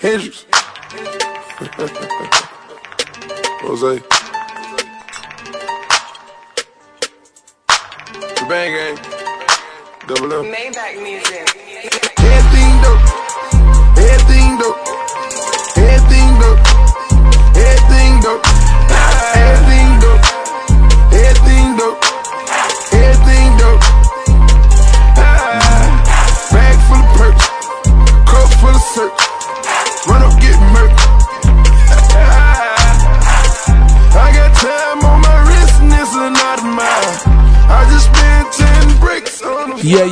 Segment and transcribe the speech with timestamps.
[0.00, 0.46] Hendrix.
[3.62, 4.02] Jose.
[8.36, 8.96] The bang gang.
[10.08, 10.44] Double M.
[10.52, 11.46] Maybach music.
[12.18, 13.04] Everything dope.
[13.98, 14.80] Everything dope.
[15.76, 16.60] Everything dope.
[17.56, 18.51] Everything dope.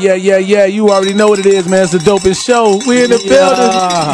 [0.00, 0.64] Yeah, yeah, yeah, yeah.
[0.64, 1.82] You already know what it is, man.
[1.82, 2.80] It's the dopest show.
[2.88, 3.28] We in the Yeah.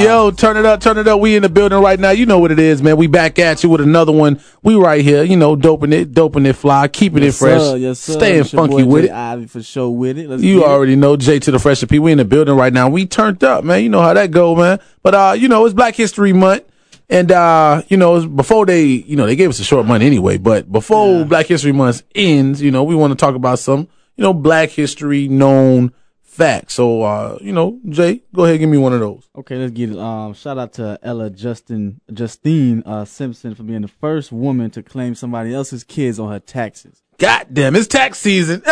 [0.00, 0.06] building.
[0.06, 1.20] Yo, turn it up, turn it up.
[1.20, 2.10] We in the building right now.
[2.10, 2.96] You know what it is, man.
[2.96, 4.41] We back at you with another one.
[4.62, 8.00] We right here, you know, doping it, doping it fly, keeping it fresh, Sir, yes,
[8.00, 8.12] sir.
[8.14, 9.14] staying funky with Jay it.
[9.14, 10.28] Ivy for sure with it.
[10.28, 10.70] Let's You get it.
[10.70, 11.98] already know J to the fresh P.
[11.98, 12.88] We in the building right now.
[12.88, 13.82] We turned up, man.
[13.82, 14.80] You know how that go, man.
[15.02, 16.64] But uh, you know, it's Black History Month.
[17.08, 20.39] And uh, you know, before they, you know, they gave us a short month anyway,
[20.39, 23.86] but before Black History Month ends, you know, we want to talk about some,
[24.17, 26.75] you know, Black history known facts.
[26.75, 29.28] So uh, you know, Jay, go ahead give me one of those.
[29.36, 29.98] Okay, let's get it.
[29.98, 34.83] Um, shout out to Ella Justin Justine uh, Simpson for being the first woman to
[34.83, 37.03] claim somebody else's kids on her taxes.
[37.19, 38.62] God damn, it's tax season.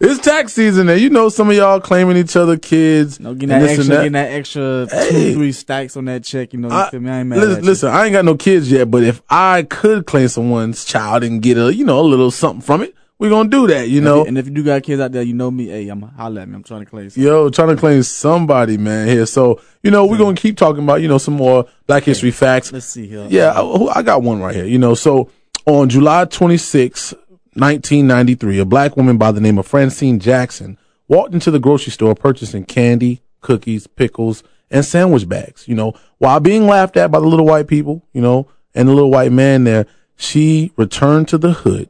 [0.00, 3.20] it's tax season, and you know some of y'all claiming each other kids.
[3.20, 5.10] No, getting that extra, and getting that extra Hey.
[5.10, 6.52] two, three stacks on that check.
[6.52, 6.90] You know, you I-?
[6.92, 10.06] I ain't mad listen, listen, I ain't got no kids yet, but if I could
[10.06, 13.48] claim someone's child and get a, you know, a little something from it, we're gonna
[13.48, 14.24] do that, you know.
[14.24, 15.66] and if you do got kids out there, you know me.
[15.68, 16.54] Hey, I'm holla at me.
[16.54, 17.10] I'm trying to claim.
[17.14, 19.24] Yo, trying to claim somebody, man, here.
[19.26, 22.72] So, you know, we're gonna keep talking about, you know, some more Black History facts.
[22.72, 23.26] Let's see here.
[23.30, 24.66] Yeah, I, I got one right here.
[24.66, 25.30] You know, so
[25.64, 27.12] on July 26,
[27.54, 30.76] 1993, a black woman by the name of Francine Jackson
[31.08, 35.66] walked into the grocery store purchasing candy, cookies, pickles, and sandwich bags.
[35.66, 38.92] You know, while being laughed at by the little white people, you know, and the
[38.92, 41.88] little white man there, she returned to the hood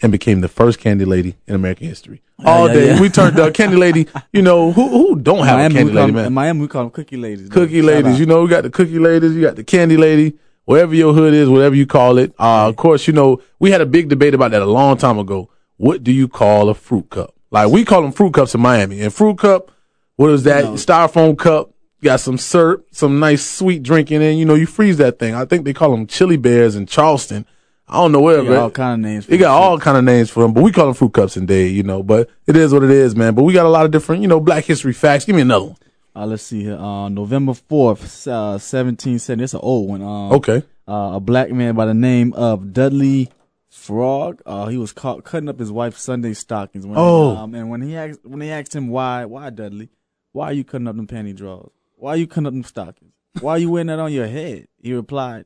[0.00, 2.22] and became the first candy lady in American history.
[2.44, 3.00] All yeah, day, yeah.
[3.00, 4.06] we turned up candy lady.
[4.32, 6.26] You know, who who don't have Miami, a candy lady, them, man?
[6.26, 7.48] in Miami, we call them cookie ladies.
[7.48, 8.20] cookie ladies.
[8.20, 11.34] You know, we got the cookie ladies, you got the candy lady, wherever your hood
[11.34, 12.32] is, whatever you call it.
[12.38, 15.18] Uh, of course, you know, we had a big debate about that a long time
[15.18, 15.50] ago.
[15.76, 17.34] What do you call a fruit cup?
[17.50, 19.00] Like we call them fruit cups in Miami.
[19.00, 19.72] And fruit cup,
[20.16, 20.64] what is that?
[20.64, 21.72] Styrofoam cup.
[22.00, 24.34] Got some syrup, some nice sweet drink in it.
[24.34, 25.34] You know, you freeze that thing.
[25.34, 27.44] I think they call them chili bears in Charleston.
[27.90, 29.24] I don't know where, got all kind of names.
[29.24, 31.36] for they got all kind of names for them, but we call them fruit cups
[31.36, 32.02] and day, you know.
[32.02, 33.34] But it is what it is, man.
[33.34, 35.24] But we got a lot of different, you know, Black History facts.
[35.24, 35.76] Give me another one.
[36.14, 36.76] Uh, let's see here.
[36.76, 39.44] Uh, November 4th, uh, 1770.
[39.44, 40.02] It's an old one.
[40.02, 40.62] Um, Okay.
[40.88, 43.30] Uh, a black man by the name of Dudley
[43.70, 44.40] Frog.
[44.46, 46.86] Uh, he was caught cutting up his wife's Sunday stockings.
[46.86, 47.36] When, Oh.
[47.36, 49.90] Um, and when he asked, when they asked him why, why Dudley,
[50.32, 51.70] why are you cutting up them panty drawers?
[51.96, 53.12] Why are you cutting up them stockings?
[53.40, 54.66] Why are you wearing that on your head?
[54.82, 55.44] He replied,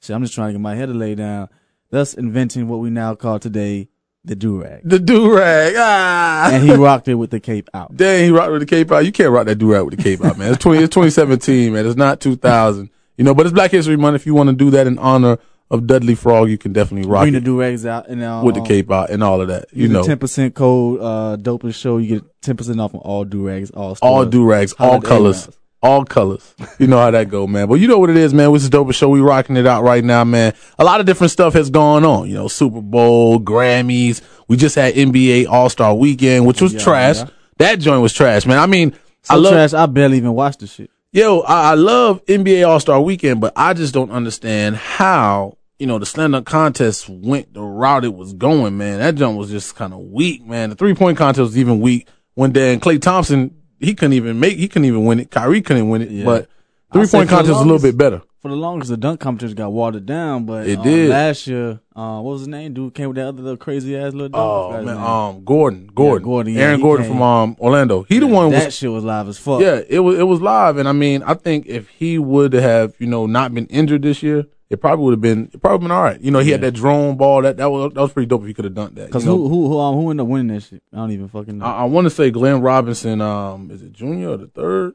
[0.00, 1.48] "See, I'm just trying to get my head to lay down."
[1.90, 3.88] Thus inventing what we now call today
[4.24, 4.82] the do rag.
[4.84, 5.74] The do rag.
[5.76, 6.50] Ah.
[6.52, 7.96] And he rocked it with the cape out.
[7.96, 9.06] Dang, he rocked with the cape out.
[9.06, 10.52] You can't rock that do rag with the cape out, man.
[10.52, 10.82] It's twenty.
[10.82, 11.86] It's twenty seventeen, man.
[11.86, 12.90] It's not two thousand.
[13.16, 14.16] You know, but it's Black History Month.
[14.16, 15.38] If you want to do that in honor
[15.70, 18.42] of Dudley Frog, you can definitely rock Bring the it do rags out and uh,
[18.44, 19.66] with the cape out and all of that.
[19.72, 21.98] You know, ten percent code uh dopest show.
[21.98, 25.48] You get ten percent off on all do rags, all all do rags, all colors.
[25.80, 26.54] All colors.
[26.78, 27.68] You know how that go, man.
[27.68, 28.52] But you know what it is, man.
[28.52, 29.08] This is dope show.
[29.08, 30.54] We rocking it out right now, man.
[30.78, 32.28] A lot of different stuff has gone on.
[32.28, 34.20] You know, Super Bowl, Grammys.
[34.48, 37.16] We just had NBA All Star Weekend, which was Yeah, trash.
[37.18, 37.28] yeah.
[37.58, 38.58] That joint was trash, man.
[38.58, 39.72] I mean, So I love trash.
[39.72, 40.90] I barely even watched the shit.
[41.12, 45.86] Yo, I, I love NBA All Star Weekend, but I just don't understand how you
[45.86, 48.76] know the slam dunk contest went the route it was going.
[48.76, 50.44] Man, that joint was just kind of weak.
[50.44, 52.08] Man, the three point contest was even weak.
[52.34, 55.30] When then Klay Thompson, he couldn't even make, he couldn't even win it.
[55.30, 56.24] Kyrie couldn't win it, Yeah.
[56.24, 56.48] but
[56.92, 58.22] three point contest was a little bit better.
[58.40, 61.10] For the longest, the dunk competition got watered down, but It um, did.
[61.10, 61.80] last year.
[61.96, 62.72] Uh, what was his name?
[62.72, 64.36] Dude came with that other little crazy ass little dunk.
[64.36, 67.14] Oh man, um, Gordon, Gordon, Gordon, yeah, Aaron Gordon came.
[67.14, 68.04] from um Orlando.
[68.04, 69.60] He the one was that shit was live as fuck.
[69.60, 72.94] Yeah, it was it was live, and I mean, I think if he would have,
[73.00, 75.90] you know, not been injured this year, it probably would have been it probably been
[75.90, 76.20] all right.
[76.20, 78.48] You know, he had that drone ball that that was that was pretty dope if
[78.48, 79.06] he could have done that.
[79.06, 79.36] Because you know?
[79.36, 80.82] who who who um, who ended up winning that shit?
[80.92, 81.64] I don't even fucking know.
[81.64, 83.20] I, I want to say Glenn Robinson.
[83.20, 84.94] Um, is it junior or the third?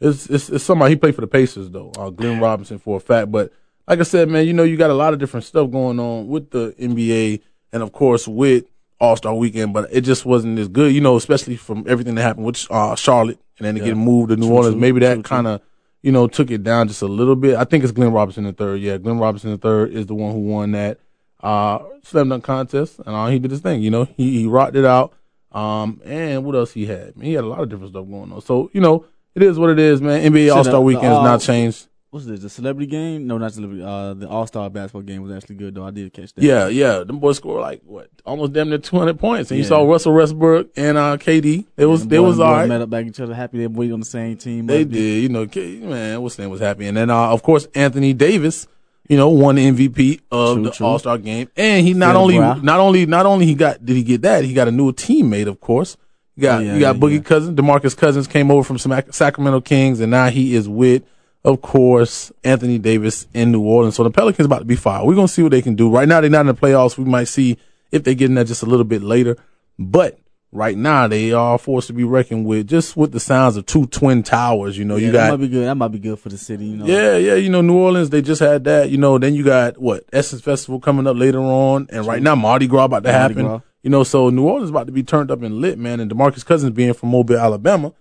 [0.00, 1.90] It's it's, it's somebody he played for the Pacers though.
[1.96, 3.52] Uh, Glenn Robinson for a fact, but
[3.88, 6.28] like I said, man, you know, you got a lot of different stuff going on
[6.28, 7.40] with the NBA,
[7.72, 8.64] and of course with
[9.00, 10.94] All Star Weekend, but it just wasn't as good.
[10.94, 14.30] You know, especially from everything that happened with uh, Charlotte, and then to get moved
[14.30, 14.74] to New True, Orleans.
[14.74, 15.62] true, Maybe that kind of
[16.04, 17.56] you know took it down just a little bit.
[17.56, 18.80] I think it's Glenn Robinson the third.
[18.80, 21.00] Yeah, Glenn Robinson the third is the one who won that
[21.40, 23.80] uh slam dunk contest, and uh, he did his thing.
[23.82, 25.14] You know, he he rocked it out.
[25.50, 27.16] Um, and what else he had?
[27.16, 28.42] Man, he had a lot of different stuff going on.
[28.42, 30.30] So you know, it is what it is, man.
[30.30, 31.86] NBA All Star Weekend has not changed.
[32.14, 32.38] What's this?
[32.38, 33.26] The celebrity game?
[33.26, 33.82] No, not celebrity.
[33.82, 35.84] Uh, the All Star basketball game was actually good though.
[35.84, 36.44] I did catch that.
[36.44, 36.98] Yeah, yeah.
[37.02, 39.50] Them boys scored like what, almost damn near two hundred points.
[39.50, 41.66] And you saw Russell Westbrook and uh, KD.
[41.76, 42.68] It was, boys- was all right.
[42.68, 44.66] Met up back each other, happy they were on the same team.
[44.66, 46.86] They did, you know, K- man, what's name was happy.
[46.86, 48.68] And then, uh, of course, Anthony Davis,
[49.08, 50.84] you know, won the MVP of True, the.
[50.84, 51.48] All Star game.
[51.56, 52.64] And he not Phil only, Brown.
[52.64, 54.44] not only, not only he got, did he get that?
[54.44, 55.96] He got a new teammate, of course.
[56.36, 57.20] You got, Oh, yeah, you got yeah, Boogie yeah.
[57.22, 61.02] Cousins, DeMarcus Cousins came over from Sac- Sacramento Kings, and now he is with,
[61.44, 63.96] of course, Anthony Davis in New Orleans.
[63.96, 65.06] So the Pelicans about to be fired.
[65.06, 65.90] We're going to see what they can do.
[65.90, 66.96] Right now, they're not in the playoffs.
[66.96, 67.58] We might see
[67.92, 69.36] if they get in there just a little bit later.
[69.78, 70.18] But
[70.52, 73.86] right now, they are forced to be reckoned with just with the sounds of two
[73.86, 74.78] twin towers.
[74.78, 75.24] You know, Yeah, you got.
[75.26, 75.66] that might be good.
[75.66, 76.64] That might be good for the city.
[76.64, 76.86] You know.
[76.86, 77.34] yeah, yeah.
[77.34, 78.88] You know, New Orleans, they just had that.
[78.90, 82.34] You know, then you got what Essence Festival coming up later on, and right now
[82.34, 83.46] Mardi Gras about to Mardi happen.
[83.46, 83.60] Gras.
[83.82, 86.00] You know, so New Orleans about to be turned up and lit, man.
[86.00, 87.92] And Demarcus Cousins being from Mobile, Alabama,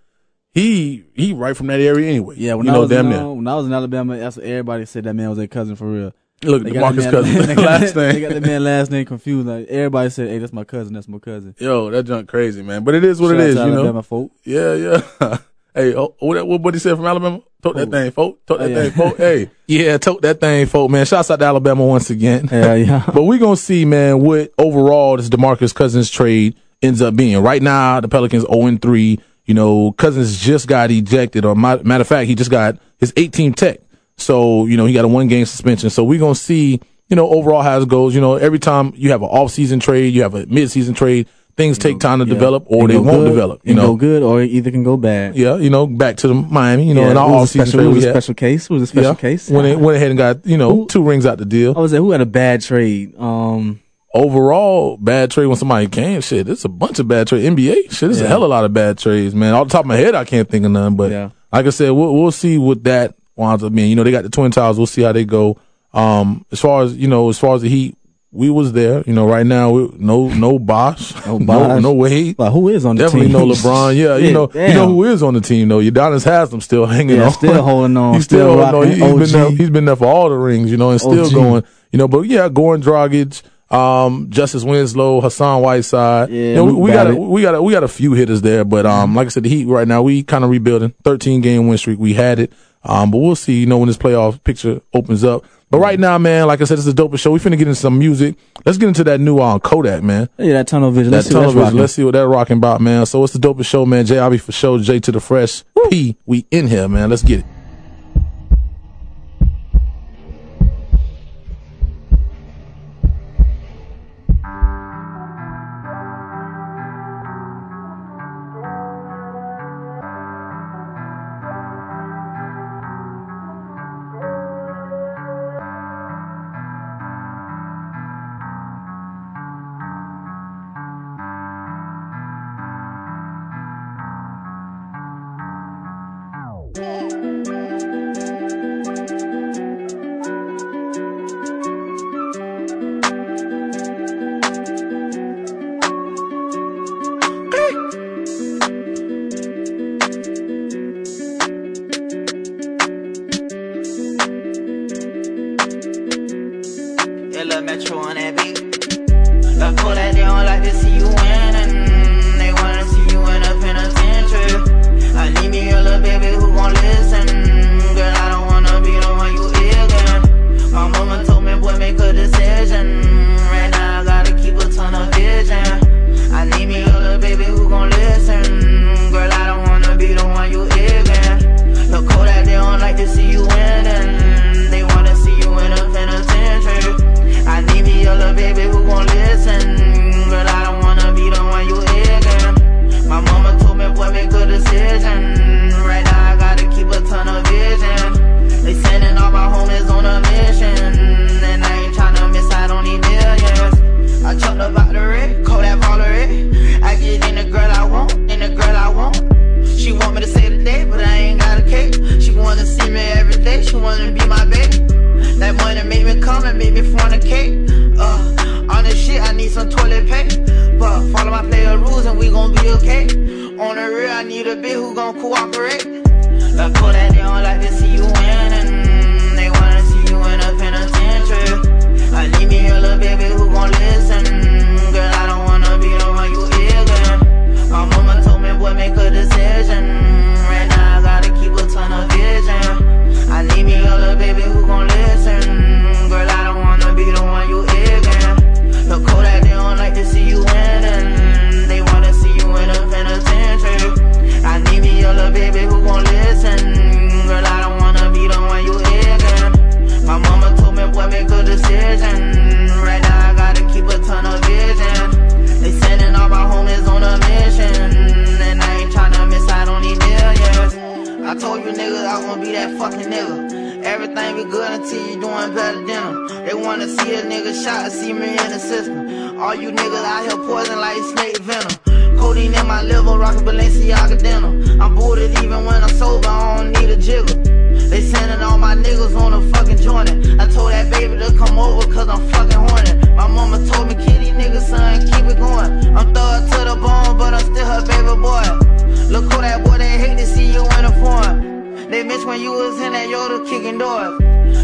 [0.53, 2.35] he he right from that area anyway.
[2.37, 3.21] Yeah, when you I know, was damn in, near.
[3.21, 5.75] uh, when I was in Alabama, that's what everybody said that man was their cousin
[5.75, 6.13] for real.
[6.43, 8.21] Look, They Demarcus that Cousins man- they got- last They name.
[8.21, 9.47] got the man last name confused.
[9.47, 10.93] Like everybody said, "Hey, that's my cousin.
[10.93, 12.83] That's my cousin." Yo, that junk crazy, man.
[12.83, 14.01] But it is what Shout it is, you know.
[14.01, 14.31] Folk.
[14.43, 15.01] Yeah, yeah.
[15.73, 17.39] hey, oh, what what buddy said from Alabama?
[17.61, 18.45] Tote that thing, folk.
[18.45, 18.81] Tote that Oh, yeah.
[18.83, 19.17] thing, folk.
[19.17, 20.91] Hey, yeah, tote that thing, folk.
[20.91, 22.49] Man, shouts out to Alabama once again.
[22.51, 23.03] Yeah, yeah.
[23.13, 27.41] But we're gonna see, man, what overall this Demarcus Cousins trade ends up being.
[27.41, 29.17] Right now, the Pelicans 0 and 3.
[29.45, 33.11] You know, Cousins just got ejected, or ma- matter of fact, he just got his
[33.17, 33.79] 18 tech.
[34.17, 35.89] So, you know, he got a one game suspension.
[35.89, 36.79] So we're gonna see,
[37.09, 38.15] you know, overall how it goes.
[38.15, 40.93] You know, every time you have an off season trade, you have a mid season
[40.93, 42.33] trade, things take time to Yeah.
[42.33, 43.61] develop or they won't good, develop.
[43.65, 45.35] You know, go good or it either can go bad.
[45.35, 47.49] yeah, you know, back to the Miami, you know, Yeah, in our it was off
[47.49, 48.63] season it was a special case.
[48.65, 49.49] It was a special yeah, case.
[49.49, 51.73] when they went ahead and got, you know, Who- two rings out the deal.
[51.75, 53.13] I was like, who had a bad trade?
[53.19, 53.79] Um,
[54.13, 56.21] overall bad trade when somebody came.
[56.21, 57.43] Shit, it's a bunch of bad trade.
[57.51, 59.53] NBA, shit, it's a hell of a lot of bad trades, man.
[59.53, 60.95] Off the top of my head, I can't think of none.
[60.95, 61.29] But Yeah.
[61.51, 63.89] like I said, we'll, we'll see what that winds up being.
[63.89, 64.77] You know, they got the Twin Towers.
[64.77, 65.57] We'll see how they go.
[65.93, 67.95] Um, as far as you know, as far as the Heat,
[68.31, 69.03] we was there.
[69.05, 71.81] You know, right now, we, no, no Bosh, No no, Bosh.
[71.83, 72.39] no Wade.
[72.39, 73.37] like who is on the Definitely team?
[73.47, 73.95] no LeBron.
[73.95, 75.79] Yeah, you know, you know who is on the team though.
[75.79, 78.99] Udonis Haslem still hanging Yeah, on, still holding on, He's still still, no, rocking he,
[79.01, 79.51] has been there.
[79.51, 81.33] He's been there for all the rings, you know, and still OG.
[81.33, 81.63] going.
[81.91, 83.43] You know, but yeah, Goran Dragic,
[83.73, 86.29] um, Justice Winslow, Hassan Whiteside.
[86.29, 88.41] Yeah, you know, we, we got a, we got a, we got a few hitters
[88.41, 90.93] there, but um, like I said, the Heat right now we kind of rebuilding.
[91.03, 92.53] Thirteen game win streak, we had it.
[92.85, 93.59] Um, but we'll see.
[93.61, 95.45] You know, when this playoff picture opens up.
[95.71, 97.31] But right now, man, like I said, it's a dope show.
[97.31, 98.35] We finna get into some music.
[98.63, 100.29] Let's get into that new um, Kodak, man.
[100.37, 101.09] Yeah, that tunnel vision.
[101.09, 101.61] That Let's see what that's television.
[101.63, 101.79] rocking.
[101.79, 103.05] Let's see what that rocking about, man.
[103.07, 104.05] So it's the dopest show, man.
[104.05, 105.63] Jivey Fasho, J to the fresh.
[105.89, 107.09] P, we in here, man.
[107.09, 107.45] Let's get it.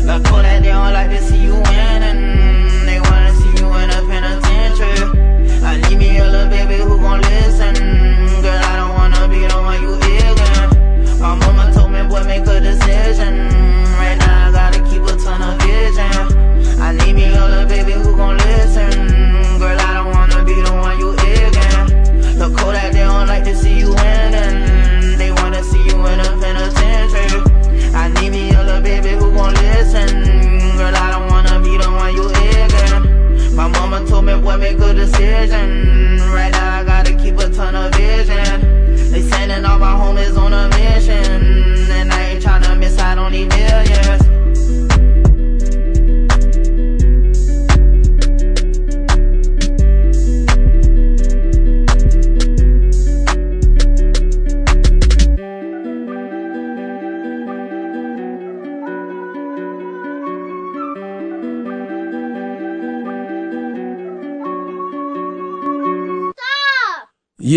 [0.10, 2.84] Look who that they don't like to see you winning.
[2.88, 5.06] They wanna see you in a penitentiary.
[5.62, 7.99] I need me a little baby who gon' listen.
[35.40, 35.79] A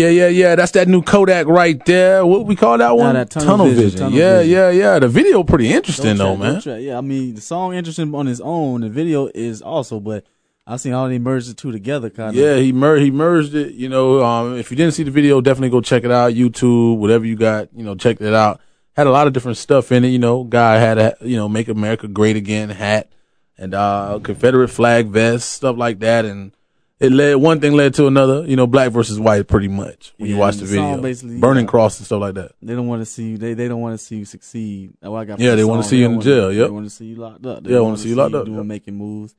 [0.03, 0.55] Yeah, yeah, yeah.
[0.55, 2.25] That's that new Kodak right there.
[2.25, 3.15] What we call that one?
[3.15, 4.53] that tunnel vision, tunnel yeah, vision.
[4.53, 4.99] yeah, yeah.
[4.99, 6.81] The video pretty interesting Don't though, man.
[6.81, 8.81] Yeah, I mean the song interesting on its own.
[8.81, 10.25] The video is also, but
[10.65, 12.09] I seen how they merged the two together.
[12.09, 12.35] Kind of.
[12.35, 13.73] Yeah, he mer- he merged it.
[13.73, 16.33] You know, um, if you didn't see the video, definitely go check it out.
[16.33, 18.59] YouTube, whatever you got, you know, check it out.
[18.95, 20.09] Had a lot of different stuff in it.
[20.09, 23.11] You know, guy had a you know "Make America Great Again" hat
[23.57, 26.51] and uh Confederate flag vest, stuff like that, and
[26.99, 28.45] it led one thing led to another.
[28.45, 31.01] You know, black versus white, pretty much when you watch the video.
[31.39, 32.51] Burning uh, cross and stuff like that.
[32.61, 33.37] They don't want to see you.
[33.37, 34.93] They they don't want to see you succeed.
[35.01, 35.39] What I got.
[35.39, 36.67] Yeah, the they wanna see you in wanna- jail, yep.
[36.67, 37.63] They want to see you locked up.
[37.63, 38.65] They Yeah, wanna wanna see you locked up, Doing yep.
[38.65, 39.35] making moves.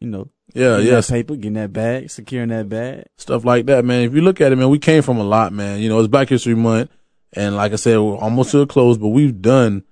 [0.00, 3.06] You know, Yeah, that paper, getting that bag, securing that bag.
[3.16, 4.02] stuff like that, man.
[4.02, 5.80] If you look at it, man, we came from a lot, man.
[5.80, 6.90] You know, it's Black History Month,
[7.32, 9.84] and like I said, we're almost to a close, but we've done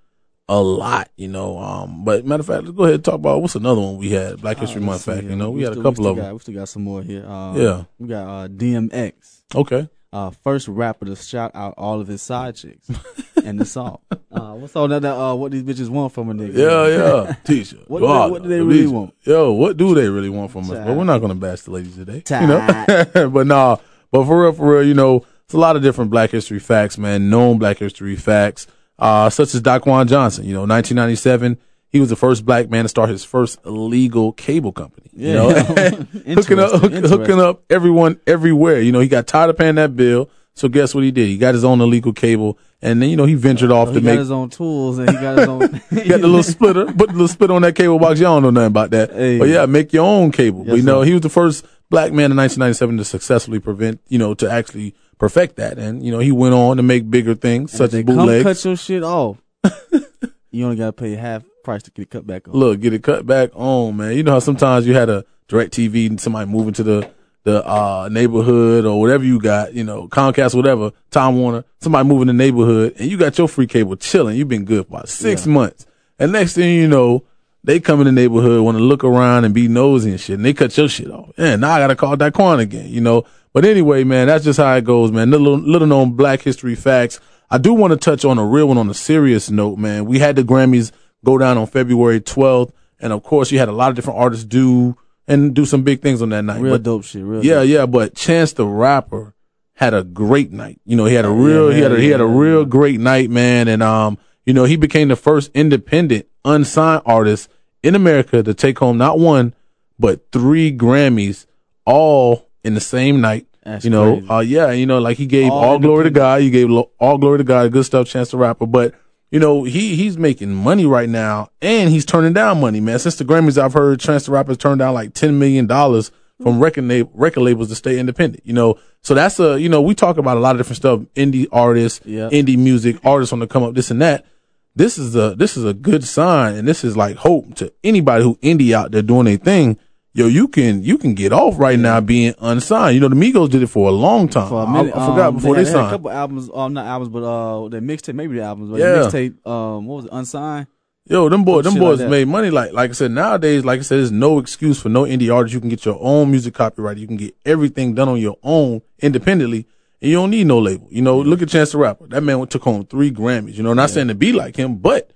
[0.48, 1.58] a lot, you know.
[1.58, 4.10] Um, but matter of fact, let's go ahead and talk about what's another one we
[4.10, 5.24] had, Black History Uh, Month fact.
[5.24, 6.32] You know, we, had a couple of got, them.
[6.34, 7.24] We still got some more here.
[7.26, 7.84] Uh, Yeah.
[7.98, 9.42] we got uh, DMX.
[9.54, 12.88] Okay, uh, first rapper to shout out all of his side chicks
[13.44, 13.98] and the song.
[14.32, 15.02] Uh, what's all that?
[15.02, 16.56] that, Uh, what these bitches want from a nigga?
[16.56, 16.88] yeah,
[17.26, 17.78] yeah, teacher.
[17.86, 19.14] What do they- what do they really want?
[19.22, 20.70] Yo, what do they really want from us?
[20.70, 20.86] Child.
[20.86, 23.28] But we're not gonna bash the ladies today, you know.
[23.30, 23.76] but nah,
[24.10, 26.98] but for real, for real, you know, it's a lot of different Black History facts,
[26.98, 27.28] man.
[27.30, 28.66] Known Black History facts,
[28.98, 30.44] uh, such as Daquan Johnson.
[30.44, 31.58] You know, 1997,
[31.88, 35.10] he was the first black man to start his first illegal cable company.
[35.14, 35.34] You Yeah.
[35.34, 35.48] know,
[36.34, 38.80] hooking up, hook, hooking up everyone everywhere.
[38.80, 40.28] You know, he got tired of paying that bill.
[40.56, 41.26] So guess what he did?
[41.26, 44.00] He got his own illegal cable, and then you know he ventured off So to
[44.00, 45.60] make his own tools and he got his own.
[45.90, 48.20] he got the little splitter, put the little splitter on that cable box.
[48.20, 49.10] Y'all don't know nothing about that.
[49.12, 49.38] Hey.
[49.40, 50.60] But yeah, make your own cable.
[50.62, 51.06] but Yes, you know, sir.
[51.06, 54.94] he was the first black man in 1997 to successfully prevent, you know, to actually
[55.18, 55.78] perfect that.
[55.78, 58.64] And, you know, he went on to make bigger things And such as come cut
[58.64, 59.38] your shit off.
[60.50, 62.54] you only got to pay half price to get it cut back on.
[62.54, 64.16] Look, get it cut back on, man.
[64.16, 67.10] You know how sometimes you had a direct TV and somebody moving to the,
[67.44, 72.26] the, uh, neighborhood or whatever you got, you know, Comcast, whatever, Time Warner, somebody moving
[72.26, 74.36] the neighborhood and you got your free cable chilling.
[74.36, 75.52] You've been good for about six Yeah.
[75.52, 75.86] months.
[76.18, 77.24] And next thing you know,
[77.64, 80.44] they come in the neighborhood, want to look around and be nosy and shit, and
[80.44, 81.30] they cut your shit off.
[81.36, 83.24] And now I gotta call Daquan again, you know.
[83.52, 85.30] But anyway, man, that's just how it goes, man.
[85.30, 87.20] Little, little known black history facts.
[87.50, 90.04] I do want to touch on a real one on a serious note, man.
[90.06, 90.92] We had the Grammys
[91.24, 94.44] go down on February 12th, and of course, you had a lot of different artists
[94.44, 96.60] do and do some big things on that night.
[96.60, 97.24] Real But- dope shit.
[97.24, 97.68] Real yeah, dope.
[97.68, 99.34] yeah, but Chance the Rapper
[99.74, 100.80] had a great night.
[100.84, 102.64] You know, he had a real, he man, had a, he had a yeah, real
[102.64, 103.68] great night, man.
[103.68, 107.48] And, um, you know, he became the first independent unsigned artist
[107.82, 109.54] in America to take home not one,
[109.98, 111.46] but three Grammys
[111.84, 113.46] all in the same night.
[113.62, 116.10] That's you know, uh, yeah, you know, like he gave All all, glory to.
[116.10, 116.42] God.
[116.42, 117.72] He gave lo- all glory to God.
[117.72, 118.66] Good stuff, Chance the Rapper.
[118.66, 118.94] But
[119.30, 122.98] you know, he he's making money right now, and he's turning down money, man.
[122.98, 126.10] Since the Grammys, I've heard Chance the Rapper's turned down like ten million dollars
[126.42, 128.44] from record record labels to stay independent.
[128.46, 131.00] You know, so that's a you know we talk about a lot of different stuff,
[131.14, 132.28] indie artists, Yeah.
[132.28, 134.26] indie music, artists on the come up, this and that.
[134.76, 138.24] This is a this is a good sign, and this is like hope to anybody
[138.24, 139.78] who indie out there doing their thing.
[140.14, 142.94] Yo, you can you can get off right now being unsigned.
[142.94, 144.48] You know, the Migos did it for a long time.
[144.48, 144.96] for a I- minute.
[144.96, 147.68] I, forgot um, before they, they, had a couple albums, um, not albums, but uh,
[147.68, 149.02] the mixtape, maybe the albums, but Yeah.
[149.02, 150.66] the mixtape, um, what was it, unsigned?
[151.06, 152.50] Yo, them boys, them shit like boys made money.
[152.50, 155.52] Like, like I said, nowadays, like I said, there's no excuse for no indie artist.
[155.52, 156.96] You can get your own music copyright.
[156.96, 159.66] You can get everything done on your own independently,
[160.00, 160.86] you don't need no label.
[160.90, 162.06] You know, look at Chance the Rapper.
[162.08, 163.54] That man took home three Grammys.
[163.54, 165.10] You know, not saying to be like him, but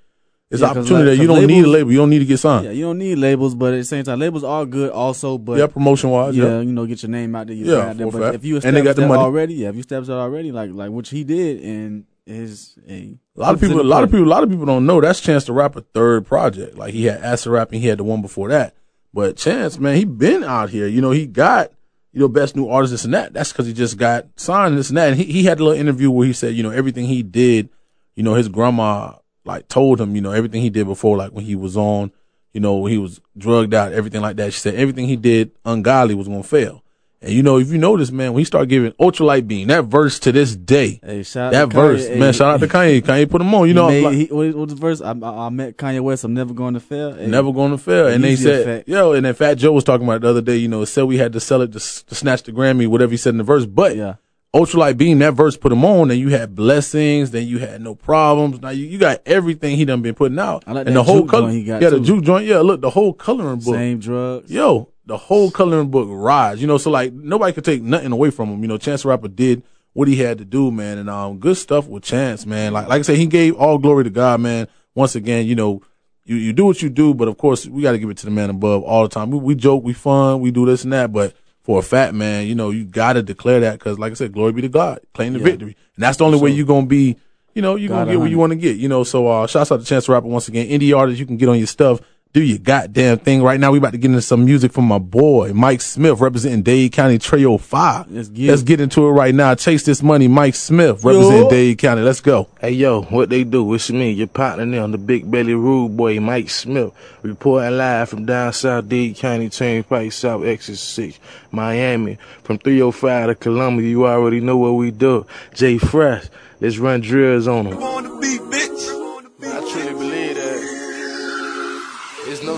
[0.51, 1.93] it's Yeah, opportunity like- that you don't need a label.
[1.93, 2.65] You don't need to get signed.
[2.65, 5.37] Yeah, you don't need labels, but at the same time, labels are good also.
[5.37, 6.35] But Yeah, promotion wise.
[6.37, 6.61] yeah, Yeah.
[6.61, 7.57] you know, get your name out there.
[7.57, 8.11] You Yeah, there.
[8.11, 8.35] But fact.
[8.37, 9.21] if you And they got the money.
[9.23, 13.19] already, yeah, if you established out already, like like which he did, and his a
[13.37, 15.21] A lot of people, a lot of people, a lot of people don't know that's
[15.21, 16.79] Chance the Rapper third project.
[16.79, 18.75] Like he had Acid Rap and he had the one before that.
[19.15, 20.87] But Chance, man, he been out here.
[20.87, 21.73] You know, he got
[22.13, 23.33] you know best new artist this and that.
[23.33, 25.11] That's because he just got signed this and that.
[25.11, 27.69] And he he had a little interview where he said, you know, everything he did,
[28.15, 31.45] you know, his grandma like told him, you know, everything he did before, like when
[31.45, 32.13] he was on,
[32.53, 34.53] you know, when he was drugged out, everything like that.
[34.53, 36.83] She said everything he did ungodly was gonna fail.
[37.21, 40.21] And you know, if you notice, man, when he started giving Ultralight Beam, that verse
[40.21, 42.11] to this day, Hey, shout that verse, Kanye.
[42.19, 43.03] man, Hey, shout out to Kanye.
[43.03, 43.67] Kanye put him on.
[43.67, 45.01] You know, made- like- he, what, what's the verse?
[45.01, 46.23] I, I, I met Kanye West.
[46.23, 47.15] I'm never going to fail.
[47.15, 48.07] Hey, Never going to fail.
[48.07, 48.89] And they said, effect.
[48.89, 51.05] yo, and then Fat Joe was talking about it the other day, you know, said
[51.05, 53.45] we had to sell it to, to snatch the Grammy, whatever he said in the
[53.45, 53.67] verse.
[53.67, 54.15] But Yeah.
[54.55, 57.95] Ultralight Beam, that verse put him on, and you had blessings, then you had no
[57.95, 58.63] problems.
[58.63, 60.67] Now you, you got everything he done been putting out.
[60.67, 62.05] Like and the whole color, he got, yeah, the too.
[62.05, 63.75] juke joint, yeah, look, the whole coloring book.
[63.75, 64.51] Same drugs.
[64.51, 68.31] Yo, the whole coloring book rides, you know, so like nobody could take nothing away
[68.31, 68.61] from him.
[68.63, 69.63] You know, Chance Rapper did
[69.95, 72.73] what he had to do, man, and um, good stuff with Chance, man.
[72.73, 74.69] Like like I said, he gave all glory to God, man.
[74.95, 75.81] Once again, you know,
[76.25, 78.27] you, you do what you do, but of course we got to give it to
[78.27, 79.31] the man above all the time.
[79.31, 82.47] We, we joke, we fun, we do this and that, but for a fat man,
[82.47, 85.01] you know, you got to declare that because, like I said, glory be to God,
[85.15, 85.45] claim the Yeah.
[85.47, 87.17] victory, and that's the only way you're gonna be.
[87.55, 88.77] You know, you're God gonna get what you want to get.
[88.77, 90.69] You know, so uh shouts out to Chance Rapper once again.
[90.69, 92.01] Indie artists, you can get on your stuff.
[92.39, 93.43] Do your goddamn thing.
[93.43, 96.63] Right now, we about to get into some music from my boy, Mike Smith, representing
[96.63, 98.13] Dade County Trio 5.
[98.13, 99.57] Let's get Let's get into it right now.
[99.57, 101.51] Chase this money, Mike Smith, representing Yo.
[101.51, 102.03] Dade County.
[102.03, 102.47] Let's go.
[102.61, 103.75] Hey yo, what they do?
[103.75, 108.09] It's me, your partner there on the Big Belly Rude Boy, Mike Smith, reporting live
[108.09, 111.19] from down south Dade County Turnpike, South Exit 6,
[111.51, 112.19] Miami.
[112.45, 115.27] From 305 to Columbia, you already know what we do.
[115.55, 116.27] Jay Fresh,
[116.61, 117.99] let's run drills on them.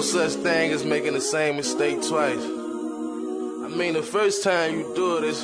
[0.01, 2.43] No such thing as making the same mistake twice.
[2.43, 5.43] I mean, the first time you do it, it's,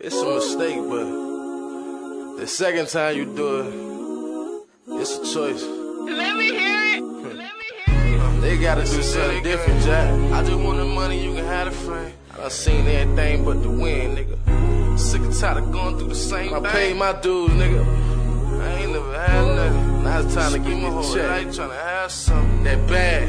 [0.00, 5.62] it's a mistake, but the second time you do it, it's a choice.
[5.62, 7.00] Let me hear it.
[7.00, 7.38] Hmm.
[7.38, 8.40] Let me hear it.
[8.42, 10.12] They gotta do something different, Jack.
[10.34, 12.12] I just want the money, you can have the fame.
[12.34, 14.98] I done seen everything but the win, nigga.
[14.98, 16.66] Sick and tired of going through the same thing.
[16.66, 18.23] I paid my dues, nigga.
[18.64, 20.04] I ain't never had nothing.
[20.04, 21.30] Now it's time to give me the check.
[21.30, 23.28] I ain't tryna have something that bad.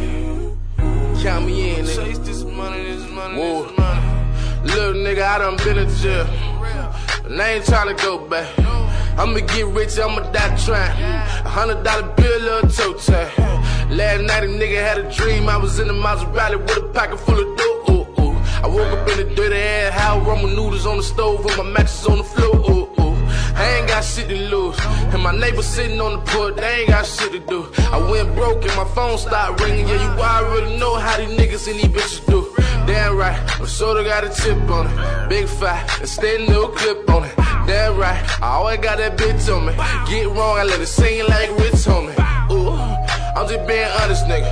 [1.22, 2.06] Count me in, nigga.
[2.06, 4.06] Chase this money, this money, this money.
[4.64, 6.26] Little nigga, I done been in jail.
[7.26, 8.48] And I ain't tryna go back.
[9.18, 11.02] I'ma get rich, I'ma die trying.
[11.46, 13.32] A hundred dollar bill, little toe tag.
[13.92, 15.48] Last night a nigga had a dream.
[15.48, 17.76] I was in the Maserati with a pocket full of dough.
[18.64, 21.64] I woke up in a dirty ass house, ramen noodles on the stove, and my
[21.64, 22.56] mattress on the floor.
[22.72, 22.85] Ooh.
[23.56, 24.78] I ain't got shit to lose.
[25.14, 27.72] And my neighbor sitting on the porch, they ain't got shit to do.
[27.78, 29.88] I went broke and my phone started ringing.
[29.88, 32.54] Yeah, you already know how these niggas and these bitches do.
[32.86, 33.66] Damn right, I'm
[34.06, 35.30] got a tip on it.
[35.30, 37.36] Big five, and stay no clip on it.
[37.66, 39.74] Damn right, I always got that bitch on me.
[40.08, 42.14] Get wrong, I let it sing like Rich on me.
[42.52, 44.52] Ooh, I'm just being honest, nigga.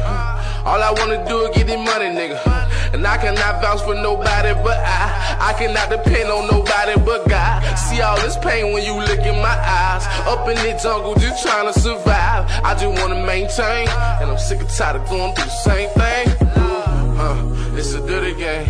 [0.66, 2.63] All I wanna do is get this money, nigga.
[2.94, 5.50] And I cannot vouch for nobody but I.
[5.50, 7.76] I cannot depend on nobody but God.
[7.76, 10.06] See all this pain when you look in my eyes.
[10.28, 12.46] Up in the jungle, just trying to survive.
[12.64, 13.90] I just wanna maintain.
[14.22, 16.28] And I'm sick and tired of going through the same thing.
[16.58, 18.70] Ooh, huh, it's a dirty game.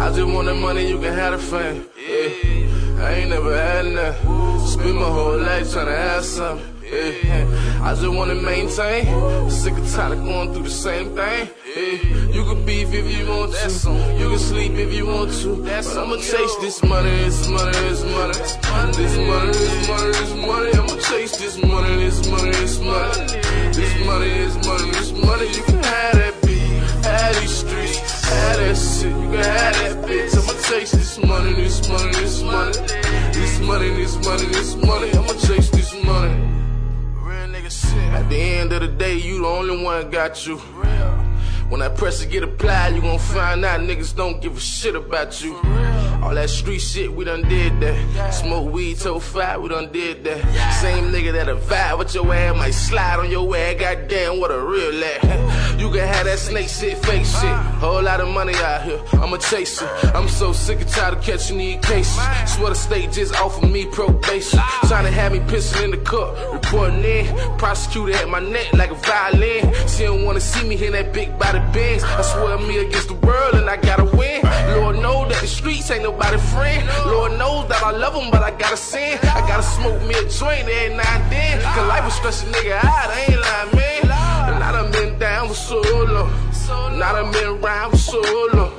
[0.00, 1.86] I just want the money, you can have the fame.
[1.96, 4.66] Yeah, I ain't never had nothing.
[4.66, 6.79] Spend my whole life trying to have something.
[6.92, 7.46] Yeah,
[7.82, 9.48] I just wanna maintain.
[9.48, 11.48] Sick and tired of going through the same thing.
[11.76, 13.90] Yeah, you can beef if you want to.
[14.18, 15.62] You can sleep if you want to.
[15.62, 18.32] But I'ma chase this money, this money, this money.
[18.32, 20.72] This money, this money, this money.
[20.72, 23.26] I'ma chase this money, this money, this money.
[23.70, 25.46] This money, this money, this money.
[25.46, 29.14] You can have that beat, have these streets, have that shit.
[29.14, 30.34] You can have that bitch.
[30.34, 32.72] I'ma chase this money, this money, this money.
[33.30, 35.12] This money, this money, this money.
[35.12, 36.49] I'ma chase this money.
[38.10, 40.58] At the end of the day, you the only one got you.
[41.68, 45.40] When that pressure get applied, you gon' find out niggas don't give a shit about
[45.40, 45.54] you.
[46.22, 48.32] All that street shit, we done did that.
[48.32, 50.42] Smoke weed, toe five, we done did that.
[50.80, 53.76] Same nigga that a vibe with your ass, might slide on your ass.
[53.78, 55.29] Goddamn, what a real lad.
[55.90, 57.56] Can have that snake shit, fake shit.
[57.82, 59.88] Whole lot of money out here, I'ma chase it.
[60.14, 62.14] I'm so sick and tired of catching these cases.
[62.46, 64.60] Swear the state just offered me probation.
[64.86, 67.58] Trying to have me pissing in the cup, reporting in.
[67.58, 69.74] Prosecutor at my neck like a violin.
[69.88, 72.04] She don't wanna see me in that big body Benz.
[72.04, 74.42] I swear me against the world and I gotta win.
[74.76, 76.88] Lord know that the streets ain't nobody friend.
[77.06, 79.18] Lord knows that I love them, but I gotta sin.
[79.22, 81.60] I gotta smoke me a joint every now and then.
[81.62, 83.99] Cause life will stress a nigga out, I ain't lying, man.
[87.62, 88.72] Around for so long.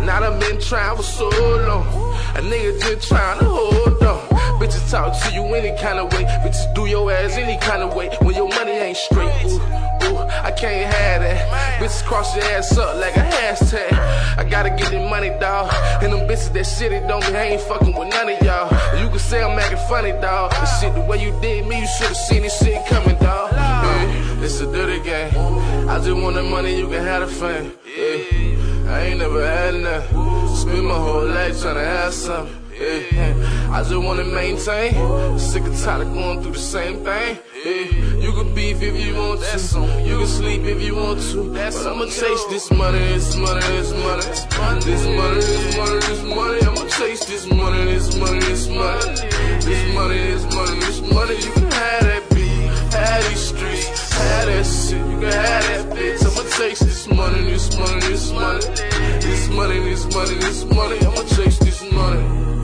[0.00, 1.86] And I done been trying for so long.
[2.34, 4.28] A nigga just trying to hold on.
[4.58, 6.24] Bitches talk to you any kind of way.
[6.44, 8.08] Bitches do your ass any kind of way.
[8.22, 9.30] When your money ain't straight.
[9.44, 9.60] Ooh,
[10.06, 11.80] ooh, I can't have that.
[11.80, 13.92] Bitches cross your ass up like a hashtag.
[14.38, 15.72] I gotta get the money, dawg.
[16.02, 18.68] And them bitches that shit it don't mean I ain't fucking with none of y'all.
[19.00, 20.50] You can say I'm acting funny, dawg.
[20.50, 23.47] But shit, the way you did me, you should've seen this shit coming, dawg.
[24.40, 25.32] It's a dirty game.
[25.88, 27.72] I just want the money, you can have the fame.
[27.84, 30.56] Yeah, I ain't never had nothing.
[30.56, 32.54] Spend my whole life tryna have something.
[32.78, 33.34] Yeah,
[33.72, 35.38] I just wanna maintain.
[35.38, 37.38] Sick and tired of going through the same thing.
[37.64, 39.80] Yeah, you can beef if you want to.
[40.06, 41.52] You can sleep if you want to.
[41.52, 44.22] But I'ma chase this money, this money, this money.
[44.22, 46.60] This money, this money, this money.
[46.62, 49.14] I'ma chase this money, this money, this money.
[49.66, 51.34] This money, this money, this money.
[51.34, 52.27] You can have that
[52.92, 54.98] have these streets, have that shit.
[54.98, 56.24] You can have that bitch.
[56.26, 58.60] I'ma chase this money, this money, this money.
[59.20, 60.98] This money, this money, this money.
[61.00, 62.22] I'ma chase this money.